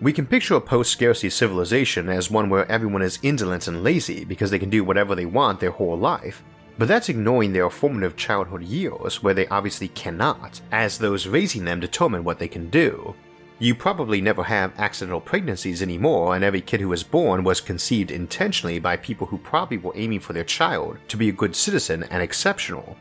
We 0.00 0.14
can 0.14 0.26
picture 0.26 0.54
a 0.54 0.62
post 0.62 0.92
scarcity 0.92 1.28
civilization 1.28 2.08
as 2.08 2.30
one 2.30 2.48
where 2.48 2.70
everyone 2.72 3.02
is 3.02 3.18
indolent 3.22 3.68
and 3.68 3.82
lazy 3.82 4.24
because 4.24 4.50
they 4.50 4.58
can 4.58 4.70
do 4.70 4.82
whatever 4.82 5.14
they 5.14 5.26
want 5.26 5.60
their 5.60 5.72
whole 5.72 5.98
life, 5.98 6.42
but 6.78 6.88
that's 6.88 7.10
ignoring 7.10 7.52
their 7.52 7.68
formative 7.68 8.16
childhood 8.16 8.62
years 8.62 9.22
where 9.22 9.34
they 9.34 9.46
obviously 9.48 9.88
cannot, 9.88 10.58
as 10.72 10.96
those 10.96 11.26
raising 11.26 11.66
them 11.66 11.78
determine 11.78 12.24
what 12.24 12.38
they 12.38 12.48
can 12.48 12.70
do. 12.70 13.14
You 13.58 13.74
probably 13.74 14.22
never 14.22 14.44
have 14.44 14.78
accidental 14.78 15.20
pregnancies 15.20 15.82
anymore, 15.82 16.34
and 16.34 16.44
every 16.44 16.62
kid 16.62 16.80
who 16.80 16.88
was 16.88 17.02
born 17.02 17.44
was 17.44 17.60
conceived 17.60 18.10
intentionally 18.10 18.78
by 18.78 18.96
people 18.96 19.26
who 19.26 19.36
probably 19.36 19.76
were 19.76 19.92
aiming 19.96 20.20
for 20.20 20.32
their 20.32 20.44
child 20.44 20.96
to 21.08 21.18
be 21.18 21.28
a 21.28 21.32
good 21.32 21.54
citizen 21.54 22.04
and 22.04 22.22
exceptional. 22.22 22.96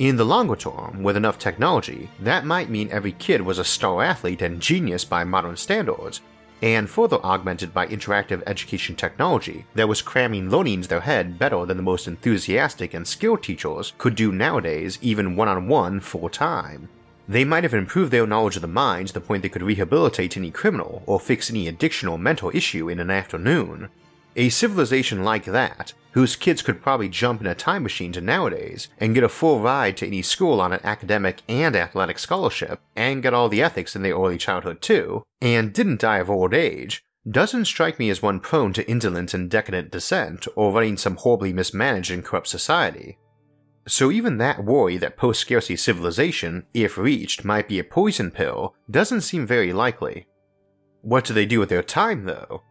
In 0.00 0.16
the 0.16 0.24
longer 0.24 0.56
term, 0.56 1.02
with 1.02 1.14
enough 1.18 1.38
technology, 1.38 2.08
that 2.20 2.46
might 2.46 2.70
mean 2.70 2.88
every 2.90 3.12
kid 3.12 3.42
was 3.42 3.58
a 3.58 3.64
star 3.64 4.02
athlete 4.02 4.40
and 4.40 4.58
genius 4.58 5.04
by 5.04 5.24
modern 5.24 5.58
standards, 5.58 6.22
and 6.62 6.88
further 6.88 7.22
augmented 7.22 7.74
by 7.74 7.86
interactive 7.86 8.42
education 8.46 8.96
technology 8.96 9.66
that 9.74 9.90
was 9.90 10.00
cramming 10.00 10.48
learning 10.48 10.72
into 10.72 10.88
their 10.88 11.02
head 11.02 11.38
better 11.38 11.66
than 11.66 11.76
the 11.76 11.82
most 11.82 12.08
enthusiastic 12.08 12.94
and 12.94 13.06
skilled 13.06 13.42
teachers 13.42 13.92
could 13.98 14.14
do 14.14 14.32
nowadays, 14.32 14.98
even 15.02 15.36
one 15.36 15.48
on 15.48 15.68
one, 15.68 16.00
full 16.00 16.30
time. 16.30 16.88
They 17.28 17.44
might 17.44 17.64
have 17.64 17.74
improved 17.74 18.10
their 18.10 18.26
knowledge 18.26 18.56
of 18.56 18.62
the 18.62 18.68
mind 18.68 19.08
to 19.08 19.12
the 19.12 19.20
point 19.20 19.42
they 19.42 19.50
could 19.50 19.60
rehabilitate 19.60 20.34
any 20.34 20.50
criminal 20.50 21.02
or 21.04 21.20
fix 21.20 21.50
any 21.50 21.68
addiction 21.68 22.08
or 22.08 22.18
mental 22.18 22.50
issue 22.54 22.88
in 22.88 23.00
an 23.00 23.10
afternoon. 23.10 23.90
A 24.36 24.48
civilization 24.48 25.24
like 25.24 25.44
that, 25.44 25.92
whose 26.12 26.36
kids 26.36 26.62
could 26.62 26.82
probably 26.82 27.08
jump 27.08 27.40
in 27.40 27.46
a 27.46 27.54
time 27.54 27.82
machine 27.82 28.12
to 28.12 28.20
nowadays 28.20 28.88
and 28.98 29.14
get 29.14 29.24
a 29.24 29.28
full 29.28 29.60
ride 29.60 29.96
to 29.98 30.06
any 30.06 30.22
school 30.22 30.60
on 30.60 30.72
an 30.72 30.80
academic 30.84 31.42
and 31.48 31.74
athletic 31.76 32.18
scholarship, 32.18 32.80
and 32.96 33.22
get 33.22 33.34
all 33.34 33.48
the 33.48 33.62
ethics 33.62 33.96
in 33.96 34.02
their 34.02 34.14
early 34.14 34.38
childhood 34.38 34.80
too, 34.80 35.22
and 35.40 35.72
didn't 35.72 36.00
die 36.00 36.18
of 36.18 36.30
old 36.30 36.54
age, 36.54 37.02
doesn't 37.28 37.66
strike 37.66 37.98
me 37.98 38.08
as 38.08 38.22
one 38.22 38.40
prone 38.40 38.72
to 38.72 38.88
indolent 38.88 39.34
and 39.34 39.50
decadent 39.50 39.90
descent 39.90 40.46
or 40.56 40.72
running 40.72 40.96
some 40.96 41.16
horribly 41.16 41.52
mismanaged 41.52 42.10
and 42.10 42.24
corrupt 42.24 42.48
society. 42.48 43.18
So 43.86 44.10
even 44.10 44.38
that 44.38 44.64
worry 44.64 44.96
that 44.98 45.16
post-scarcity 45.16 45.76
civilization, 45.76 46.66
if 46.72 46.96
reached, 46.96 47.44
might 47.44 47.68
be 47.68 47.78
a 47.78 47.84
poison 47.84 48.30
pill 48.30 48.74
doesn't 48.90 49.22
seem 49.22 49.46
very 49.46 49.72
likely. 49.72 50.28
What 51.02 51.24
do 51.24 51.34
they 51.34 51.46
do 51.46 51.60
with 51.60 51.70
their 51.70 51.82
time, 51.82 52.24
though? 52.24 52.62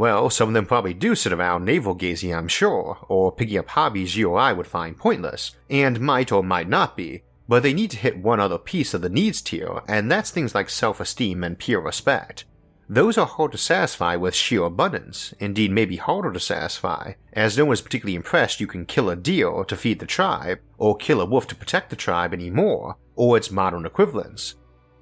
Well, 0.00 0.30
some 0.30 0.48
of 0.48 0.54
them 0.54 0.64
probably 0.64 0.94
do 0.94 1.14
sit 1.14 1.30
around 1.30 1.66
navel 1.66 1.92
gazing, 1.92 2.34
I'm 2.34 2.48
sure, 2.48 3.04
or 3.10 3.30
picking 3.30 3.58
up 3.58 3.68
hobbies 3.68 4.16
you 4.16 4.30
or 4.30 4.38
I 4.38 4.54
would 4.54 4.66
find 4.66 4.96
pointless, 4.96 5.54
and 5.68 6.00
might 6.00 6.32
or 6.32 6.42
might 6.42 6.70
not 6.70 6.96
be, 6.96 7.24
but 7.46 7.62
they 7.62 7.74
need 7.74 7.90
to 7.90 7.98
hit 7.98 8.16
one 8.16 8.40
other 8.40 8.56
piece 8.56 8.94
of 8.94 9.02
the 9.02 9.10
needs 9.10 9.42
tier, 9.42 9.82
and 9.86 10.10
that's 10.10 10.30
things 10.30 10.54
like 10.54 10.70
self 10.70 11.00
esteem 11.00 11.44
and 11.44 11.58
peer 11.58 11.80
respect. 11.80 12.46
Those 12.88 13.18
are 13.18 13.26
hard 13.26 13.52
to 13.52 13.58
satisfy 13.58 14.16
with 14.16 14.34
sheer 14.34 14.62
abundance, 14.62 15.34
indeed, 15.38 15.70
maybe 15.70 15.96
harder 15.96 16.32
to 16.32 16.40
satisfy, 16.40 17.12
as 17.34 17.58
no 17.58 17.66
one 17.66 17.74
is 17.74 17.82
particularly 17.82 18.16
impressed 18.16 18.58
you 18.58 18.66
can 18.66 18.86
kill 18.86 19.10
a 19.10 19.16
deer 19.16 19.64
to 19.64 19.76
feed 19.76 19.98
the 19.98 20.06
tribe, 20.06 20.60
or 20.78 20.96
kill 20.96 21.20
a 21.20 21.26
wolf 21.26 21.46
to 21.48 21.54
protect 21.54 21.90
the 21.90 21.94
tribe 21.94 22.32
anymore, 22.32 22.96
or 23.16 23.36
its 23.36 23.50
modern 23.50 23.84
equivalents. 23.84 24.54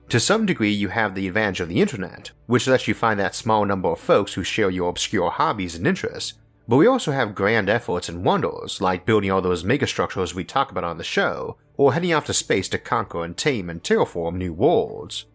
To 0.09 0.19
some 0.19 0.47
degree, 0.47 0.73
you 0.73 0.89
have 0.89 1.15
the 1.15 1.29
advantage 1.29 1.61
of 1.61 1.69
the 1.69 1.83
internet, 1.83 2.31
which 2.47 2.67
lets 2.67 2.89
you 2.89 2.95
find 2.95 3.21
that 3.21 3.35
small 3.35 3.67
number 3.67 3.91
of 3.91 4.01
folks 4.01 4.33
who 4.33 4.43
share 4.43 4.71
your 4.71 4.89
obscure 4.89 5.31
hobbies 5.31 5.75
and 5.75 5.87
interests, 5.87 6.33
but 6.67 6.79
we 6.79 6.87
also 6.87 7.13
have 7.13 7.35
grand 7.35 7.69
efforts 7.69 8.09
and 8.09 8.25
wonders, 8.25 8.81
like 8.81 9.05
building 9.05 9.31
all 9.31 9.43
those 9.43 9.65
megastructures 9.65 10.33
we 10.33 10.45
talk 10.45 10.71
about 10.71 10.85
on 10.85 10.97
the 10.97 11.05
show, 11.05 11.59
or 11.77 11.93
heading 11.93 12.15
off 12.15 12.25
to 12.25 12.33
space 12.33 12.71
to 12.71 12.79
conquer 12.79 13.23
and 13.23 13.37
tame 13.37 13.69
and 13.69 13.83
terraform 13.83 14.37
new 14.37 14.53
worlds. 14.53 15.27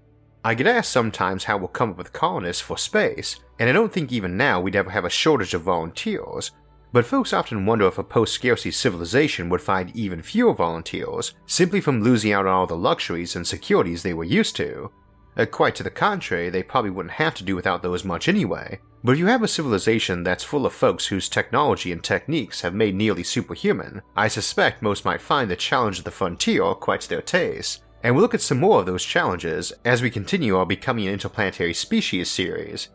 I 0.44 0.56
get 0.56 0.66
asked 0.66 0.92
sometimes 0.92 1.44
how 1.44 1.58
we'll 1.58 1.68
come 1.68 1.92
up 1.92 1.98
with 1.98 2.12
colonists 2.12 2.62
for 2.62 2.78
space, 2.78 3.40
and 3.60 3.70
I 3.70 3.74
don't 3.74 3.94
think 3.94 4.12
even 4.12 4.38
now 4.38 4.60
we'd 4.60 4.76
ever 4.76 4.90
have 4.90 5.06
a 5.06 5.10
shortage 5.10 5.54
of 5.54 5.62
volunteers, 5.62 6.52
but 6.94 7.06
folks 7.06 7.34
often 7.34 7.66
wonder 7.66 7.88
if 7.88 7.98
a 7.98 8.04
post 8.04 8.34
scarcity 8.34 8.72
civilization 8.72 9.50
would 9.50 9.62
find 9.62 9.94
even 9.96 10.22
fewer 10.22 10.54
volunteers 10.54 11.34
simply 11.48 11.82
from 11.82 12.04
losing 12.04 12.32
out 12.32 12.46
on 12.46 12.54
all 12.54 12.68
the 12.68 12.78
luxuries 12.78 13.36
and 13.36 13.46
securities 13.46 14.04
they 14.04 14.14
were 14.14 14.24
used 14.24 14.56
to. 14.56 14.92
Uh, 15.36 15.46
quite 15.48 15.74
to 15.74 15.82
the 15.82 15.90
contrary, 15.90 16.52
they 16.52 16.62
probably 16.62 16.92
wouldn't 16.92 17.16
have 17.16 17.34
to 17.34 17.44
do 17.44 17.56
without 17.56 17.82
those 17.82 18.04
much 18.04 18.30
anyway. 18.30 18.80
But 19.04 19.14
if 19.14 19.20
you 19.20 19.26
have 19.26 19.42
a 19.42 19.48
civilization 19.48 20.24
that's 20.24 20.44
full 20.44 20.68
of 20.68 20.74
folks 20.74 21.08
whose 21.08 21.28
technology 21.28 21.92
and 21.92 22.04
techniques 22.04 22.62
have 22.62 22.76
made 22.76 22.96
nearly 22.96 23.24
superhuman, 23.24 24.04
I 24.16 24.28
suspect 24.28 24.84
most 24.84 25.04
might 25.04 25.20
find 25.20 25.50
the 25.50 25.56
challenge 25.56 25.98
of 25.98 26.06
the 26.06 26.12
frontier 26.12 26.76
quite 26.76 27.02
to 27.02 27.10
their 27.10 27.24
taste, 27.24 27.84
and 28.04 28.14
we'll 28.14 28.22
look 28.22 28.36
at 28.36 28.42
some 28.42 28.60
more 28.60 28.80
of 28.80 28.86
those 28.86 29.04
challenges 29.04 29.74
as 29.84 30.02
we 30.04 30.12
continue 30.12 30.56
our 30.56 30.66
Becoming 30.66 31.08
an 31.08 31.14
Interplanetary 31.14 31.74
Species 31.74 32.30
series. 32.30 32.90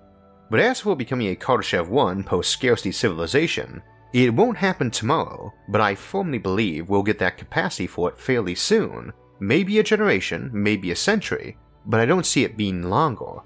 But 0.51 0.61
as 0.61 0.81
for 0.81 0.97
becoming 0.97 1.29
a 1.29 1.37
Kardashev 1.37 1.89
1 1.89 2.25
post 2.25 2.51
scarcity 2.51 2.93
civilization, 2.93 3.83
it 4.13 4.33
won't 4.33 4.57
happen 4.57 4.91
tomorrow, 4.91 5.53
but 5.69 5.83
I 5.83 5.95
firmly 5.95 6.39
believe 6.39 6.89
we'll 6.89 7.03
get 7.03 7.19
that 7.19 7.37
capacity 7.37 7.87
for 7.87 8.09
it 8.09 8.19
fairly 8.19 8.55
soon. 8.55 9.13
Maybe 9.41 9.79
a 9.79 9.83
generation, 9.83 10.51
maybe 10.53 10.91
a 10.91 10.97
century, 10.97 11.59
but 11.85 12.01
I 12.01 12.07
don't 12.07 12.27
see 12.27 12.45
it 12.45 12.57
being 12.57 12.89
longer. 12.89 13.41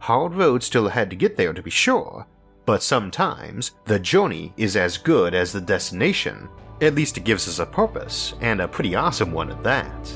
Hard 0.00 0.34
road 0.34 0.62
still 0.62 0.88
ahead 0.88 1.08
to 1.10 1.16
get 1.16 1.36
there 1.36 1.52
to 1.52 1.62
be 1.62 1.70
sure, 1.70 2.26
but 2.66 2.82
sometimes 2.82 3.72
the 3.86 3.98
journey 3.98 4.52
is 4.56 4.76
as 4.76 4.98
good 4.98 5.34
as 5.34 5.52
the 5.52 5.60
destination. 5.60 6.48
At 6.80 6.94
least 6.94 7.16
it 7.16 7.24
gives 7.24 7.48
us 7.48 7.58
a 7.58 7.66
purpose, 7.66 8.34
and 8.40 8.60
a 8.60 8.68
pretty 8.68 8.94
awesome 8.94 9.32
one 9.32 9.50
at 9.50 9.62
that. 9.62 10.12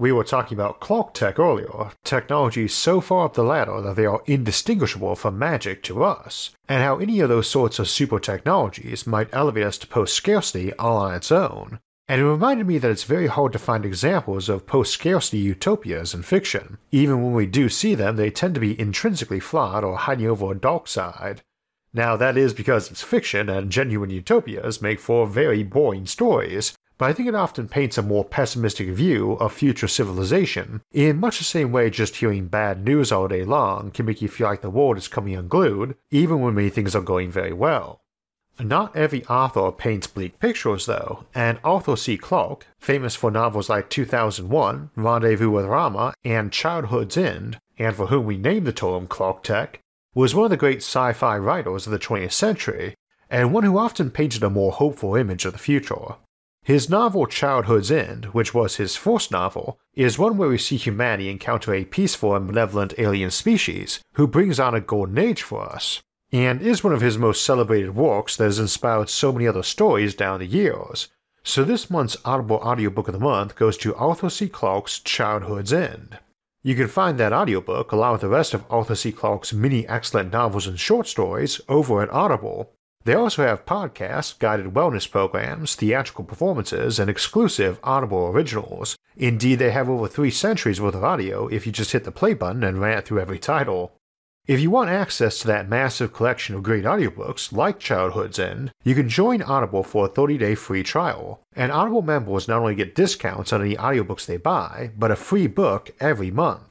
We 0.00 0.12
were 0.12 0.24
talking 0.24 0.56
about 0.56 0.80
Clarke 0.80 1.12
tech 1.12 1.38
earlier, 1.38 1.90
technology 2.04 2.66
so 2.68 3.02
far 3.02 3.26
up 3.26 3.34
the 3.34 3.44
ladder 3.44 3.82
that 3.82 3.96
they 3.96 4.06
are 4.06 4.22
indistinguishable 4.24 5.14
from 5.14 5.38
magic 5.38 5.82
to 5.82 6.02
us, 6.02 6.56
and 6.66 6.82
how 6.82 6.96
any 6.96 7.20
of 7.20 7.28
those 7.28 7.50
sorts 7.50 7.78
of 7.78 7.86
super 7.86 8.18
technologies 8.18 9.06
might 9.06 9.28
elevate 9.30 9.66
us 9.66 9.76
to 9.76 9.86
post 9.86 10.14
scarcity 10.14 10.72
all 10.76 10.96
on 10.96 11.14
its 11.14 11.30
own. 11.30 11.80
And 12.08 12.18
it 12.18 12.24
reminded 12.24 12.66
me 12.66 12.78
that 12.78 12.90
it's 12.90 13.04
very 13.04 13.26
hard 13.26 13.52
to 13.52 13.58
find 13.58 13.84
examples 13.84 14.48
of 14.48 14.66
post 14.66 14.94
scarcity 14.94 15.36
utopias 15.36 16.14
in 16.14 16.22
fiction. 16.22 16.78
Even 16.90 17.22
when 17.22 17.34
we 17.34 17.44
do 17.44 17.68
see 17.68 17.94
them, 17.94 18.16
they 18.16 18.30
tend 18.30 18.54
to 18.54 18.60
be 18.60 18.80
intrinsically 18.80 19.38
flawed 19.38 19.84
or 19.84 19.98
hiding 19.98 20.28
over 20.28 20.50
a 20.50 20.54
dark 20.54 20.88
side. 20.88 21.42
Now, 21.92 22.16
that 22.16 22.38
is 22.38 22.54
because 22.54 22.90
it's 22.90 23.02
fiction, 23.02 23.50
and 23.50 23.70
genuine 23.70 24.08
utopias 24.08 24.80
make 24.80 24.98
for 24.98 25.26
very 25.26 25.62
boring 25.62 26.06
stories, 26.06 26.72
but 27.00 27.08
I 27.08 27.14
think 27.14 27.30
it 27.30 27.34
often 27.34 27.66
paints 27.66 27.96
a 27.96 28.02
more 28.02 28.26
pessimistic 28.26 28.88
view 28.90 29.32
of 29.32 29.54
future 29.54 29.88
civilization, 29.88 30.82
in 30.92 31.18
much 31.18 31.38
the 31.38 31.44
same 31.44 31.72
way 31.72 31.88
just 31.88 32.16
hearing 32.16 32.48
bad 32.48 32.84
news 32.84 33.10
all 33.10 33.26
day 33.26 33.42
long 33.42 33.90
can 33.90 34.04
make 34.04 34.20
you 34.20 34.28
feel 34.28 34.48
like 34.48 34.60
the 34.60 34.68
world 34.68 34.98
is 34.98 35.08
coming 35.08 35.34
unglued, 35.34 35.96
even 36.10 36.42
when 36.42 36.54
many 36.54 36.68
things 36.68 36.94
are 36.94 37.00
going 37.00 37.30
very 37.30 37.54
well. 37.54 38.02
Not 38.58 38.94
every 38.94 39.24
author 39.24 39.72
paints 39.72 40.08
bleak 40.08 40.38
pictures, 40.40 40.84
though, 40.84 41.24
and 41.34 41.58
Arthur 41.64 41.96
C. 41.96 42.18
Clarke, 42.18 42.66
famous 42.78 43.16
for 43.16 43.30
novels 43.30 43.70
like 43.70 43.88
2001, 43.88 44.90
Rendezvous 44.94 45.50
with 45.50 45.64
Rama, 45.64 46.12
and 46.22 46.52
Childhood's 46.52 47.16
End, 47.16 47.58
and 47.78 47.96
for 47.96 48.08
whom 48.08 48.26
we 48.26 48.36
named 48.36 48.66
the 48.66 48.74
term 48.74 49.06
Clarke 49.06 49.42
Tech, 49.42 49.80
was 50.14 50.34
one 50.34 50.44
of 50.44 50.50
the 50.50 50.58
great 50.58 50.82
sci 50.82 51.14
fi 51.14 51.38
writers 51.38 51.86
of 51.86 51.92
the 51.92 51.98
20th 51.98 52.32
century, 52.32 52.94
and 53.30 53.54
one 53.54 53.64
who 53.64 53.78
often 53.78 54.10
painted 54.10 54.42
a 54.42 54.50
more 54.50 54.72
hopeful 54.72 55.16
image 55.16 55.46
of 55.46 55.54
the 55.54 55.58
future. 55.58 56.16
His 56.62 56.90
novel 56.90 57.26
Childhood's 57.26 57.90
End, 57.90 58.26
which 58.26 58.52
was 58.52 58.76
his 58.76 58.94
first 58.94 59.30
novel, 59.30 59.78
is 59.94 60.18
one 60.18 60.36
where 60.36 60.50
we 60.50 60.58
see 60.58 60.76
humanity 60.76 61.30
encounter 61.30 61.72
a 61.72 61.84
peaceful 61.84 62.34
and 62.34 62.46
benevolent 62.46 62.94
alien 62.98 63.30
species 63.30 64.00
who 64.14 64.26
brings 64.26 64.60
on 64.60 64.74
a 64.74 64.80
golden 64.80 65.18
age 65.18 65.42
for 65.42 65.62
us, 65.62 66.02
and 66.32 66.60
is 66.60 66.84
one 66.84 66.92
of 66.92 67.00
his 67.00 67.16
most 67.16 67.44
celebrated 67.44 67.94
works 67.94 68.36
that 68.36 68.44
has 68.44 68.58
inspired 68.58 69.08
so 69.08 69.32
many 69.32 69.46
other 69.48 69.62
stories 69.62 70.14
down 70.14 70.38
the 70.38 70.46
years. 70.46 71.08
So 71.42 71.64
this 71.64 71.90
month's 71.90 72.18
Audible 72.24 72.56
audiobook 72.56 73.08
of 73.08 73.14
the 73.14 73.20
month 73.20 73.56
goes 73.56 73.78
to 73.78 73.94
Arthur 73.94 74.28
C. 74.28 74.46
Clarke's 74.46 74.98
Childhood's 74.98 75.72
End. 75.72 76.18
You 76.62 76.74
can 76.74 76.88
find 76.88 77.18
that 77.18 77.32
audiobook 77.32 77.90
along 77.90 78.12
with 78.12 78.20
the 78.20 78.28
rest 78.28 78.52
of 78.52 78.66
Arthur 78.68 78.94
C. 78.94 79.10
Clarke's 79.12 79.54
many 79.54 79.88
excellent 79.88 80.30
novels 80.30 80.66
and 80.66 80.78
short 80.78 81.06
stories 81.06 81.58
over 81.70 82.02
at 82.02 82.10
Audible, 82.10 82.74
they 83.04 83.14
also 83.14 83.42
have 83.46 83.64
podcasts, 83.64 84.38
guided 84.38 84.74
wellness 84.74 85.10
programs, 85.10 85.74
theatrical 85.74 86.24
performances, 86.24 86.98
and 86.98 87.08
exclusive 87.08 87.80
Audible 87.82 88.26
originals. 88.28 88.96
Indeed, 89.16 89.58
they 89.58 89.70
have 89.70 89.88
over 89.88 90.06
three 90.06 90.30
centuries 90.30 90.80
worth 90.80 90.94
of 90.94 91.04
audio 91.04 91.48
if 91.48 91.66
you 91.66 91.72
just 91.72 91.92
hit 91.92 92.04
the 92.04 92.12
play 92.12 92.34
button 92.34 92.62
and 92.62 92.80
ran 92.80 93.02
through 93.02 93.20
every 93.20 93.38
title. 93.38 93.92
If 94.46 94.60
you 94.60 94.70
want 94.70 94.90
access 94.90 95.38
to 95.38 95.46
that 95.46 95.68
massive 95.68 96.12
collection 96.12 96.54
of 96.54 96.62
great 96.62 96.84
audiobooks 96.84 97.52
like 97.52 97.78
Childhood's 97.78 98.38
End, 98.38 98.72
you 98.82 98.94
can 98.94 99.08
join 99.08 99.42
Audible 99.42 99.82
for 99.84 100.06
a 100.06 100.08
30-day 100.08 100.56
free 100.56 100.82
trial. 100.82 101.40
And 101.54 101.70
Audible 101.70 102.02
members 102.02 102.48
not 102.48 102.60
only 102.60 102.74
get 102.74 102.94
discounts 102.94 103.52
on 103.52 103.62
any 103.62 103.76
audiobooks 103.76 104.26
they 104.26 104.38
buy, 104.38 104.90
but 104.98 105.10
a 105.10 105.16
free 105.16 105.46
book 105.46 105.90
every 106.00 106.30
month. 106.30 106.62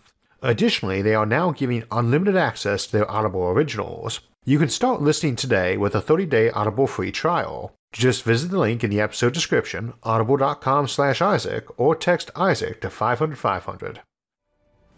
Additionally, 0.42 1.02
they 1.02 1.16
are 1.16 1.26
now 1.26 1.52
giving 1.52 1.84
unlimited 1.92 2.36
access 2.36 2.86
to 2.86 2.92
their 2.92 3.12
Audible 3.12 3.48
originals, 3.48 4.22
you 4.46 4.58
can 4.58 4.70
start 4.70 5.02
listening 5.02 5.36
today 5.36 5.78
with 5.78 5.94
a 5.94 6.02
30-day 6.02 6.50
Audible 6.52 6.88
free 6.88 7.12
trial. 7.12 7.74
Just 7.92 8.24
visit 8.24 8.52
the 8.52 8.60
link 8.60 8.84
in 8.84 8.90
the 8.90 9.02
episode 9.02 9.34
description, 9.34 9.94
audible.com 10.04 10.88
slash 10.88 11.22
Isaac, 11.22 11.66
or 11.80 11.96
text 11.96 12.32
Isaac 12.36 12.82
to 12.82 12.90
500 12.90 13.38
500. 13.38 14.02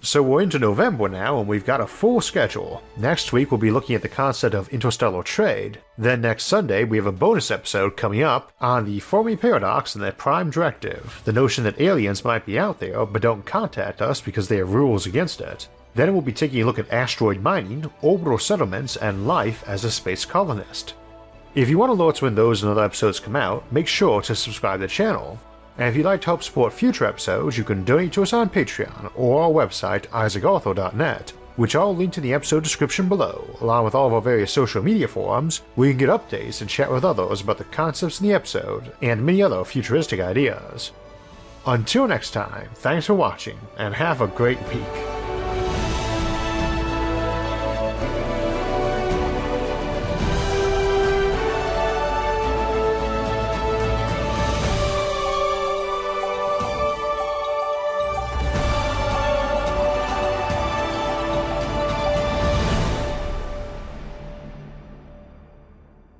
So 0.03 0.23
we're 0.23 0.41
into 0.41 0.57
November 0.57 1.07
now, 1.09 1.39
and 1.39 1.47
we've 1.47 1.65
got 1.65 1.81
a 1.81 1.85
full 1.85 2.21
schedule. 2.21 2.81
Next 2.97 3.33
week 3.33 3.51
we'll 3.51 3.59
be 3.59 3.71
looking 3.71 3.95
at 3.95 4.01
the 4.01 4.09
concept 4.09 4.55
of 4.55 4.69
interstellar 4.69 5.21
trade. 5.21 5.79
Then 5.97 6.21
next 6.21 6.45
Sunday 6.45 6.83
we 6.83 6.97
have 6.97 7.05
a 7.05 7.11
bonus 7.11 7.51
episode 7.51 7.97
coming 7.97 8.23
up 8.23 8.51
on 8.61 8.85
the 8.85 8.99
Fermi 8.99 9.35
Paradox 9.35 9.95
and 9.95 10.03
the 10.03 10.11
Prime 10.11 10.49
Directive, 10.49 11.21
the 11.25 11.33
notion 11.33 11.63
that 11.65 11.79
aliens 11.79 12.25
might 12.25 12.45
be 12.45 12.57
out 12.57 12.79
there 12.79 13.05
but 13.05 13.21
don't 13.21 13.45
contact 13.45 14.01
us 14.01 14.21
because 14.21 14.47
they 14.47 14.57
have 14.57 14.73
rules 14.73 15.05
against 15.05 15.39
it. 15.39 15.67
Then 15.93 16.13
we'll 16.13 16.21
be 16.21 16.31
taking 16.31 16.61
a 16.61 16.65
look 16.65 16.79
at 16.79 16.91
asteroid 16.91 17.41
mining, 17.41 17.89
orbital 18.01 18.37
settlements, 18.37 18.95
and 18.95 19.27
life 19.27 19.63
as 19.67 19.83
a 19.83 19.91
space 19.91 20.25
colonist. 20.25 20.93
If 21.53 21.69
you 21.69 21.77
want 21.77 21.91
alerts 21.91 22.21
when 22.21 22.35
those 22.35 22.63
and 22.63 22.71
other 22.71 22.85
episodes 22.85 23.19
come 23.19 23.35
out, 23.35 23.69
make 23.73 23.87
sure 23.87 24.21
to 24.21 24.35
subscribe 24.35 24.79
to 24.79 24.83
the 24.83 24.87
channel. 24.87 25.37
And 25.77 25.89
if 25.89 25.95
you'd 25.95 26.05
like 26.05 26.21
to 26.21 26.27
help 26.27 26.43
support 26.43 26.71
future 26.71 27.05
episodes, 27.05 27.57
you 27.57 27.63
can 27.63 27.83
donate 27.83 28.13
to 28.13 28.21
us 28.21 28.33
on 28.33 28.49
Patreon 28.49 29.11
or 29.15 29.41
our 29.41 29.49
website, 29.49 30.07
isaacarthur.net, 30.07 31.33
which 31.57 31.75
I'll 31.75 31.95
link 31.95 32.17
in 32.17 32.23
the 32.23 32.33
episode 32.33 32.63
description 32.63 33.09
below, 33.09 33.57
along 33.59 33.83
with 33.83 33.95
all 33.95 34.07
of 34.07 34.13
our 34.13 34.21
various 34.21 34.53
social 34.53 34.81
media 34.81 35.07
forums, 35.07 35.57
where 35.75 35.87
you 35.89 35.93
can 35.93 35.99
get 35.99 36.09
updates 36.09 36.61
and 36.61 36.69
chat 36.69 36.91
with 36.91 37.03
others 37.03 37.41
about 37.41 37.57
the 37.57 37.65
concepts 37.65 38.21
in 38.21 38.27
the 38.27 38.33
episode 38.33 38.93
and 39.01 39.25
many 39.25 39.41
other 39.41 39.63
futuristic 39.65 40.19
ideas. 40.19 40.91
Until 41.65 42.07
next 42.07 42.31
time, 42.31 42.69
thanks 42.75 43.05
for 43.05 43.13
watching, 43.13 43.59
and 43.77 43.93
have 43.93 44.21
a 44.21 44.27
great 44.27 44.59
week. 44.69 45.20